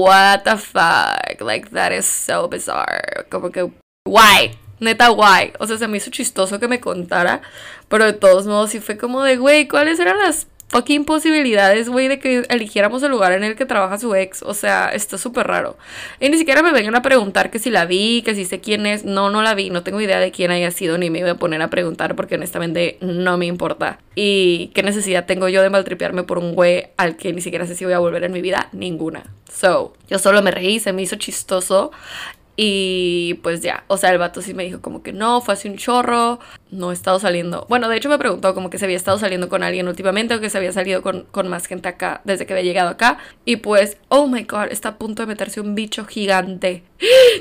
what 0.00 0.44
the 0.44 0.56
fuck, 0.56 1.38
like 1.42 1.68
that 1.70 1.92
is 1.92 2.06
so 2.06 2.48
bizarre. 2.48 3.26
Como 3.28 3.50
que, 3.50 3.70
why? 4.06 4.56
Neta 4.80 5.08
guay. 5.08 5.52
O 5.58 5.66
sea, 5.66 5.78
se 5.78 5.88
me 5.88 5.98
hizo 5.98 6.10
chistoso 6.10 6.60
que 6.60 6.68
me 6.68 6.80
contara. 6.80 7.42
Pero 7.88 8.04
de 8.04 8.12
todos 8.12 8.46
modos, 8.46 8.70
sí 8.70 8.80
fue 8.80 8.96
como 8.96 9.22
de, 9.22 9.36
güey, 9.36 9.68
¿cuáles 9.68 9.98
eran 10.00 10.18
las 10.18 10.48
fucking 10.68 11.04
posibilidades, 11.04 11.88
güey, 11.88 12.08
de 12.08 12.18
que 12.18 12.44
eligiéramos 12.48 13.00
el 13.04 13.12
lugar 13.12 13.30
en 13.32 13.44
el 13.44 13.54
que 13.54 13.66
trabaja 13.66 13.98
su 13.98 14.14
ex? 14.14 14.42
O 14.42 14.54
sea, 14.54 14.88
está 14.88 15.18
súper 15.18 15.46
raro. 15.46 15.76
Y 16.20 16.28
ni 16.28 16.38
siquiera 16.38 16.62
me 16.62 16.72
vengan 16.72 16.96
a 16.96 17.02
preguntar 17.02 17.50
que 17.50 17.58
si 17.58 17.70
la 17.70 17.86
vi, 17.86 18.22
que 18.22 18.34
si 18.34 18.44
sé 18.44 18.60
quién 18.60 18.86
es. 18.86 19.04
No, 19.04 19.30
no 19.30 19.42
la 19.42 19.54
vi. 19.54 19.70
No 19.70 19.82
tengo 19.82 20.00
idea 20.00 20.18
de 20.18 20.32
quién 20.32 20.50
haya 20.50 20.70
sido, 20.70 20.98
ni 20.98 21.10
me 21.10 21.20
voy 21.20 21.30
a 21.30 21.34
poner 21.36 21.62
a 21.62 21.70
preguntar 21.70 22.16
porque 22.16 22.34
honestamente 22.34 22.98
no 23.00 23.38
me 23.38 23.46
importa. 23.46 24.00
Y 24.14 24.72
qué 24.74 24.82
necesidad 24.82 25.26
tengo 25.26 25.48
yo 25.48 25.62
de 25.62 25.70
maltripearme 25.70 26.24
por 26.24 26.38
un 26.38 26.54
güey 26.54 26.88
al 26.96 27.16
que 27.16 27.32
ni 27.32 27.40
siquiera 27.40 27.66
sé 27.66 27.76
si 27.76 27.84
voy 27.84 27.94
a 27.94 27.98
volver 27.98 28.24
en 28.24 28.32
mi 28.32 28.40
vida. 28.40 28.68
Ninguna. 28.72 29.24
So, 29.52 29.94
yo 30.08 30.18
solo 30.18 30.42
me 30.42 30.50
reí, 30.50 30.80
se 30.80 30.92
me 30.92 31.02
hizo 31.02 31.16
chistoso. 31.16 31.92
Y 32.56 33.34
pues 33.42 33.60
ya, 33.60 33.84
o 33.86 33.98
sea, 33.98 34.10
el 34.10 34.18
vato 34.18 34.40
sí 34.40 34.54
me 34.54 34.64
dijo 34.64 34.80
como 34.80 35.02
que 35.02 35.12
no, 35.12 35.42
fue 35.42 35.54
hace 35.54 35.68
un 35.68 35.76
chorro, 35.76 36.40
no 36.70 36.90
he 36.90 36.94
estado 36.94 37.18
saliendo. 37.18 37.66
Bueno, 37.68 37.88
de 37.88 37.96
hecho 37.96 38.08
me 38.08 38.18
preguntó 38.18 38.54
como 38.54 38.70
que 38.70 38.78
se 38.78 38.86
había 38.86 38.96
estado 38.96 39.18
saliendo 39.18 39.50
con 39.50 39.62
alguien 39.62 39.86
últimamente 39.88 40.34
o 40.34 40.40
que 40.40 40.48
se 40.48 40.56
había 40.56 40.72
salido 40.72 41.02
con, 41.02 41.24
con 41.30 41.48
más 41.48 41.66
gente 41.66 41.88
acá 41.88 42.22
desde 42.24 42.46
que 42.46 42.54
había 42.54 42.64
llegado 42.64 42.88
acá. 42.88 43.18
Y 43.44 43.56
pues, 43.56 43.98
oh 44.08 44.26
my 44.26 44.44
god, 44.44 44.68
está 44.70 44.90
a 44.90 44.98
punto 44.98 45.22
de 45.22 45.26
meterse 45.26 45.60
un 45.60 45.74
bicho 45.74 46.06
gigante. 46.06 46.82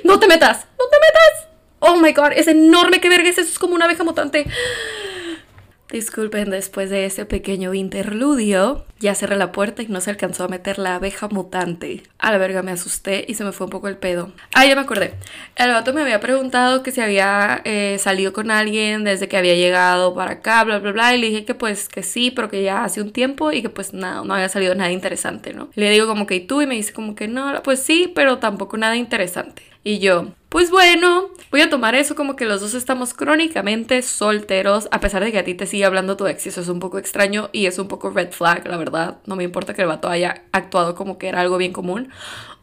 ¡No 0.04 0.19
te 0.19 0.28
metas! 0.28 0.67
¡No 0.78 0.86
te 0.89 0.97
metas! 0.99 1.56
Oh 1.80 1.97
my 1.97 2.12
god, 2.12 2.32
es 2.36 2.47
enorme, 2.47 2.99
qué 2.99 3.10
verga 3.10 3.30
es 3.30 3.38
eso, 3.38 3.49
es 3.49 3.60
como 3.60 3.75
una 3.75 3.86
abeja 3.86 4.04
mutante. 4.04 4.45
Disculpen, 5.95 6.49
después 6.49 6.89
de 6.89 7.05
ese 7.05 7.25
pequeño 7.25 7.73
interludio, 7.73 8.84
ya 8.99 9.15
cerré 9.15 9.38
la 9.38 9.53
puerta 9.53 9.81
y 9.81 9.88
no 9.88 10.01
se 10.01 10.10
alcanzó 10.10 10.43
a 10.43 10.49
meter 10.49 10.77
la 10.77 10.95
abeja 10.95 11.29
mutante. 11.29 12.03
A 12.19 12.34
la 12.34 12.38
verga 12.38 12.62
me 12.63 12.71
asusté 12.71 13.23
y 13.29 13.36
se 13.36 13.45
me 13.45 13.53
fue 13.53 13.67
un 13.67 13.71
poco 13.71 13.88
el 13.88 13.95
pedo. 13.95 14.34
Ah, 14.53 14.65
ya 14.65 14.75
me 14.75 14.81
acordé. 14.81 15.13
El 15.55 15.69
vato 15.69 15.93
me 15.93 16.01
había 16.01 16.19
preguntado 16.19 16.84
que 16.84 16.91
si 16.91 16.99
había 16.99 17.62
eh, 17.63 17.95
salido 17.97 18.34
con 18.34 18.51
alguien 18.51 19.05
desde 19.05 19.29
que 19.29 19.38
había 19.38 19.55
llegado 19.55 20.13
para 20.13 20.31
acá, 20.31 20.65
bla, 20.65 20.79
bla, 20.79 20.91
bla. 20.91 21.15
Y 21.15 21.21
le 21.21 21.27
dije 21.27 21.45
que 21.45 21.55
pues 21.55 21.88
que 21.88 22.03
sí, 22.03 22.29
pero 22.29 22.49
que 22.49 22.62
ya 22.62 22.84
hace 22.84 23.01
un 23.01 23.13
tiempo 23.13 23.53
y 23.53 23.62
que 23.62 23.69
pues 23.69 23.93
nada, 23.93 24.21
no 24.25 24.34
había 24.34 24.49
salido 24.49 24.75
nada 24.75 24.91
interesante, 24.91 25.53
¿no? 25.53 25.69
Le 25.75 25.89
digo 25.91 26.08
como 26.08 26.27
que 26.27 26.36
y 26.36 26.41
tú 26.41 26.62
y 26.62 26.67
me 26.67 26.75
dice 26.75 26.91
como 26.91 27.15
que 27.15 27.29
no, 27.29 27.63
pues 27.63 27.81
sí, 27.81 28.12
pero 28.13 28.39
tampoco 28.39 28.75
nada 28.75 28.97
interesante. 28.97 29.63
Y 29.81 29.99
yo, 29.99 30.34
pues 30.55 30.71
bueno, 30.71 31.31
voy 31.51 31.59
a 31.59 31.69
tomar 31.69 31.95
eso 31.95 32.15
como 32.15 32.37
que 32.37 32.45
los 32.45 32.61
dos 32.61 32.75
estamos 32.75 33.13
crónicamente 33.13 34.01
solteros, 34.01 34.87
a 34.89 35.01
pesar 35.01 35.21
de 35.21 35.33
que 35.33 35.39
a 35.39 35.43
ti 35.43 35.53
te 35.53 35.67
sigue 35.67 35.83
hablando 35.83 36.15
tu 36.15 36.27
ex, 36.27 36.47
eso 36.47 36.61
es 36.61 36.69
un 36.69 36.79
poco 36.79 36.97
extraño 36.97 37.49
y 37.51 37.65
es 37.65 37.77
un 37.77 37.89
poco 37.89 38.09
red 38.09 38.31
flag, 38.31 38.65
la 38.65 38.77
verdad. 38.77 39.17
No 39.25 39.35
me 39.35 39.43
importa 39.43 39.73
que 39.73 39.81
el 39.81 39.89
vato 39.89 40.07
haya 40.07 40.43
actuado 40.53 40.95
como 40.95 41.17
que 41.17 41.27
era 41.27 41.41
algo 41.41 41.57
bien 41.57 41.73
común. 41.73 42.09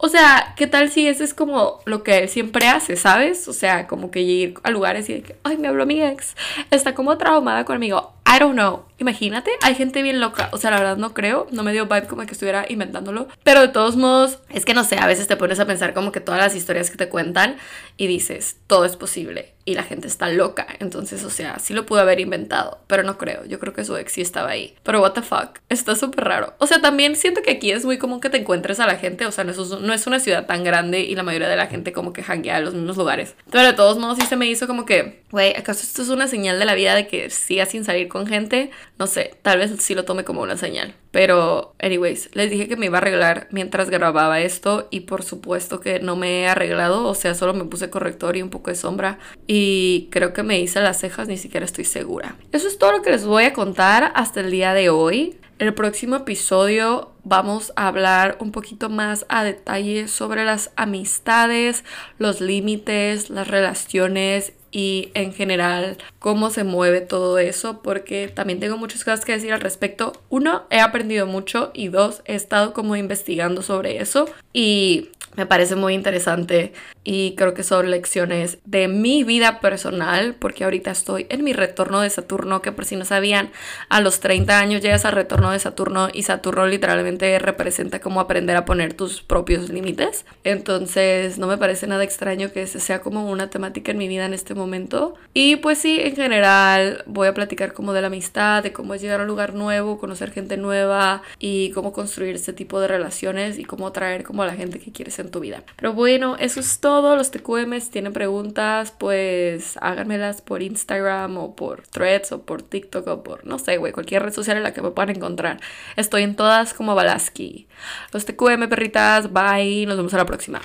O 0.05 0.09
sea, 0.09 0.53
¿qué 0.57 0.67
tal 0.67 0.91
si 0.91 1.07
ese 1.07 1.23
es 1.23 1.33
como 1.33 1.79
lo 1.85 2.03
que 2.03 2.17
él 2.17 2.27
siempre 2.27 2.67
hace, 2.67 2.97
¿sabes? 2.97 3.47
O 3.47 3.53
sea, 3.53 3.87
como 3.87 4.11
que 4.11 4.19
ir 4.19 4.55
a 4.63 4.69
lugares 4.69 5.07
y 5.07 5.21
que, 5.21 5.37
ay, 5.43 5.55
me 5.55 5.69
habló 5.69 5.85
mi 5.85 6.03
ex, 6.03 6.35
está 6.71 6.93
como 6.93 7.17
traumada 7.17 7.63
conmigo. 7.63 8.13
I 8.27 8.37
don't 8.37 8.51
know. 8.51 8.83
Imagínate, 8.97 9.51
hay 9.61 9.75
gente 9.75 10.01
bien 10.01 10.19
loca. 10.19 10.49
O 10.51 10.57
sea, 10.57 10.71
la 10.71 10.79
verdad 10.79 10.97
no 10.97 11.13
creo, 11.13 11.47
no 11.51 11.63
me 11.63 11.71
dio 11.71 11.85
vibe 11.85 12.07
como 12.07 12.25
que 12.25 12.33
estuviera 12.33 12.65
inventándolo. 12.67 13.29
Pero 13.45 13.61
de 13.61 13.69
todos 13.69 13.95
modos, 13.95 14.39
es 14.49 14.65
que 14.65 14.73
no 14.73 14.83
sé, 14.83 14.97
a 14.97 15.07
veces 15.07 15.29
te 15.29 15.37
pones 15.37 15.61
a 15.61 15.65
pensar 15.65 15.93
como 15.93 16.11
que 16.11 16.19
todas 16.19 16.41
las 16.41 16.53
historias 16.53 16.91
que 16.91 16.97
te 16.97 17.07
cuentan 17.07 17.55
y 17.95 18.07
dices, 18.07 18.57
todo 18.67 18.83
es 18.83 18.97
posible 18.97 19.52
y 19.65 19.75
la 19.75 19.83
gente 19.83 20.07
está 20.07 20.29
loca. 20.29 20.67
Entonces, 20.79 21.23
o 21.23 21.29
sea, 21.29 21.59
sí 21.59 21.73
lo 21.73 21.85
pudo 21.85 22.01
haber 22.01 22.19
inventado, 22.19 22.79
pero 22.87 23.03
no 23.03 23.17
creo. 23.17 23.45
Yo 23.45 23.59
creo 23.59 23.73
que 23.73 23.85
su 23.85 23.95
ex 23.97 24.11
sí 24.11 24.21
estaba 24.21 24.49
ahí. 24.49 24.75
Pero 24.83 25.01
what 25.01 25.13
the 25.13 25.21
fuck, 25.21 25.59
está 25.69 25.95
súper 25.95 26.25
raro. 26.25 26.53
O 26.59 26.67
sea, 26.67 26.81
también 26.81 27.15
siento 27.15 27.41
que 27.41 27.51
aquí 27.51 27.71
es 27.71 27.85
muy 27.85 27.97
común 27.97 28.19
que 28.19 28.29
te 28.29 28.37
encuentres 28.37 28.79
a 28.79 28.87
la 28.87 28.95
gente. 28.95 29.25
O 29.25 29.31
sea, 29.31 29.43
no 29.43 29.51
es, 29.51 29.57
no 29.57 29.93
es 29.93 30.07
una 30.07 30.19
ciudad 30.19 30.45
tan 30.45 30.63
grande 30.63 31.01
y 31.01 31.15
la 31.15 31.23
mayoría 31.23 31.49
de 31.49 31.55
la 31.55 31.67
gente 31.67 31.93
como 31.93 32.13
que 32.13 32.23
hanguea 32.23 32.57
en 32.57 32.65
los 32.65 32.73
mismos 32.73 32.97
lugares. 32.97 33.35
Pero 33.51 33.65
de 33.65 33.73
todos 33.73 33.97
modos 33.97 34.17
sí 34.19 34.25
se 34.25 34.35
me 34.35 34.47
hizo 34.47 34.67
como 34.67 34.85
que, 34.85 35.23
güey, 35.31 35.55
¿acaso 35.55 35.83
esto 35.83 36.01
es 36.01 36.09
una 36.09 36.27
señal 36.27 36.59
de 36.59 36.65
la 36.65 36.75
vida 36.75 36.95
de 36.95 37.07
que 37.07 37.29
sigas 37.29 37.69
sin 37.69 37.85
salir 37.85 38.07
con 38.07 38.27
gente? 38.27 38.71
No 38.97 39.07
sé, 39.07 39.35
tal 39.41 39.59
vez 39.59 39.71
sí 39.79 39.95
lo 39.95 40.05
tome 40.05 40.23
como 40.23 40.41
una 40.41 40.57
señal. 40.57 40.95
Pero, 41.13 41.75
anyways, 41.79 42.31
les 42.33 42.49
dije 42.49 42.67
que 42.67 42.75
me 42.75 42.87
iba 42.87 42.97
a 42.97 43.01
arreglar 43.01 43.47
mientras 43.51 43.91
grababa 43.91 44.41
esto 44.41 44.87
y 44.89 45.01
por 45.01 45.21
supuesto 45.21 45.79
que 45.79 45.99
no 45.99 46.15
me 46.15 46.41
he 46.41 46.47
arreglado, 46.47 47.07
o 47.07 47.13
sea, 47.13 47.35
solo 47.35 47.53
me 47.53 47.65
puse 47.65 47.91
corrector 47.91 48.35
y 48.35 48.41
un 48.41 48.49
poco 48.49 48.71
de 48.71 48.75
sombra 48.75 49.19
y 49.45 50.07
creo 50.09 50.33
que 50.33 50.41
me 50.41 50.59
hice 50.59 50.81
las 50.81 50.99
cejas, 50.99 51.27
ni 51.27 51.37
siquiera 51.37 51.67
estoy 51.67 51.85
segura. 51.85 52.35
Eso 52.51 52.67
es 52.67 52.79
todo 52.79 52.93
lo 52.93 53.03
que 53.03 53.11
les 53.11 53.27
voy 53.27 53.43
a 53.43 53.53
contar 53.53 54.11
hasta 54.15 54.39
el 54.39 54.49
día 54.49 54.73
de 54.73 54.89
hoy. 54.89 55.37
El 55.59 55.75
próximo 55.75 56.15
episodio 56.15 57.11
vamos 57.23 57.73
a 57.75 57.89
hablar 57.89 58.37
un 58.39 58.51
poquito 58.51 58.89
más 58.89 59.27
a 59.29 59.43
detalle 59.43 60.07
sobre 60.07 60.45
las 60.45 60.71
amistades, 60.77 61.83
los 62.17 62.41
límites, 62.41 63.29
las 63.29 63.47
relaciones 63.47 64.53
y 64.73 65.11
en 65.13 65.31
general 65.31 65.97
cómo 66.19 66.49
se 66.49 66.63
mueve 66.65 66.99
todo 66.99 67.37
eso 67.37 67.81
porque 67.83 68.27
también 68.27 68.59
tengo 68.59 68.75
muchas 68.75 69.05
cosas 69.05 69.23
que 69.23 69.31
decir 69.31 69.53
al 69.53 69.61
respecto. 69.61 70.11
Uno, 70.29 70.63
he 70.71 70.79
aprendido 70.79 71.27
mucho 71.27 71.71
y 71.73 71.87
dos, 71.87 72.23
he 72.25 72.33
estado 72.33 72.73
como 72.73 72.95
investigando 72.95 73.61
sobre 73.61 74.01
eso 74.01 74.25
y 74.51 75.11
me 75.35 75.45
parece 75.45 75.75
muy 75.75 75.93
interesante 75.93 76.73
y 77.03 77.35
creo 77.35 77.53
que 77.53 77.63
son 77.63 77.91
lecciones 77.91 78.59
de 78.65 78.87
mi 78.87 79.23
vida 79.23 79.59
personal 79.59 80.35
porque 80.39 80.63
ahorita 80.63 80.91
estoy 80.91 81.25
en 81.29 81.43
mi 81.43 81.53
retorno 81.53 82.01
de 82.01 82.09
Saturno 82.09 82.61
que 82.61 82.71
por 82.71 82.85
si 82.85 82.95
no 82.95 83.05
sabían 83.05 83.51
a 83.89 84.01
los 84.01 84.19
30 84.19 84.59
años 84.59 84.81
llegas 84.81 85.05
al 85.05 85.13
retorno 85.13 85.51
de 85.51 85.59
Saturno 85.59 86.09
y 86.13 86.23
Saturno 86.23 86.65
literalmente 86.67 87.37
representa 87.39 87.99
como 87.99 88.19
aprender 88.19 88.55
a 88.55 88.65
poner 88.65 88.93
tus 88.93 89.21
propios 89.21 89.69
límites. 89.69 90.25
Entonces 90.43 91.37
no 91.37 91.47
me 91.47 91.57
parece 91.57 91.87
nada 91.87 92.03
extraño 92.03 92.51
que 92.51 92.67
sea 92.67 93.01
como 93.01 93.29
una 93.29 93.49
temática 93.49 93.91
en 93.91 93.97
mi 93.97 94.07
vida 94.07 94.25
en 94.25 94.33
este 94.33 94.53
momento. 94.53 95.15
Y 95.33 95.57
pues 95.57 95.79
sí 95.79 95.99
en 95.99 96.15
general 96.15 97.03
voy 97.05 97.27
a 97.27 97.33
platicar 97.33 97.73
como 97.73 97.93
de 97.93 98.01
la 98.01 98.07
amistad 98.07 98.63
de 98.63 98.71
cómo 98.71 98.93
es 98.93 99.01
llegar 99.01 99.19
a 99.19 99.23
un 99.23 99.29
lugar 99.29 99.53
nuevo 99.53 99.97
conocer 99.97 100.31
gente 100.31 100.57
nueva 100.57 101.21
y 101.39 101.71
cómo 101.71 101.91
construir 101.91 102.35
este 102.35 102.53
tipo 102.53 102.79
de 102.79 102.87
relaciones 102.87 103.59
y 103.59 103.65
cómo 103.65 103.87
atraer 103.87 104.23
como 104.23 104.43
a 104.43 104.45
la 104.45 104.53
gente 104.53 104.79
que 104.79 104.91
quieres 104.91 105.19
en 105.19 105.31
tu 105.31 105.39
vida. 105.39 105.63
Pero 105.75 105.93
bueno 105.93 106.37
eso 106.39 106.59
es 106.59 106.79
todo 106.79 106.92
todos 107.01 107.17
los 107.17 107.31
TQM. 107.31 107.79
Si 107.79 107.89
tienen 107.89 108.13
preguntas, 108.13 108.93
pues 108.97 109.77
háganmelas 109.81 110.41
por 110.41 110.61
Instagram 110.61 111.37
o 111.37 111.55
por 111.55 111.87
Threads 111.87 112.31
o 112.31 112.41
por 112.43 112.61
TikTok 112.61 113.07
o 113.07 113.23
por, 113.23 113.45
no 113.45 113.59
sé, 113.59 113.77
güey, 113.77 113.93
cualquier 113.93 114.23
red 114.23 114.33
social 114.33 114.57
en 114.57 114.63
la 114.63 114.73
que 114.73 114.81
me 114.81 114.91
puedan 114.91 115.15
encontrar. 115.15 115.59
Estoy 115.95 116.23
en 116.23 116.35
todas 116.35 116.73
como 116.73 116.95
Balaski. 116.95 117.67
Los 118.11 118.25
TQM, 118.25 118.67
perritas, 118.69 119.31
bye. 119.31 119.85
Nos 119.85 119.97
vemos 119.97 120.13
a 120.13 120.17
la 120.17 120.25
próxima. 120.25 120.61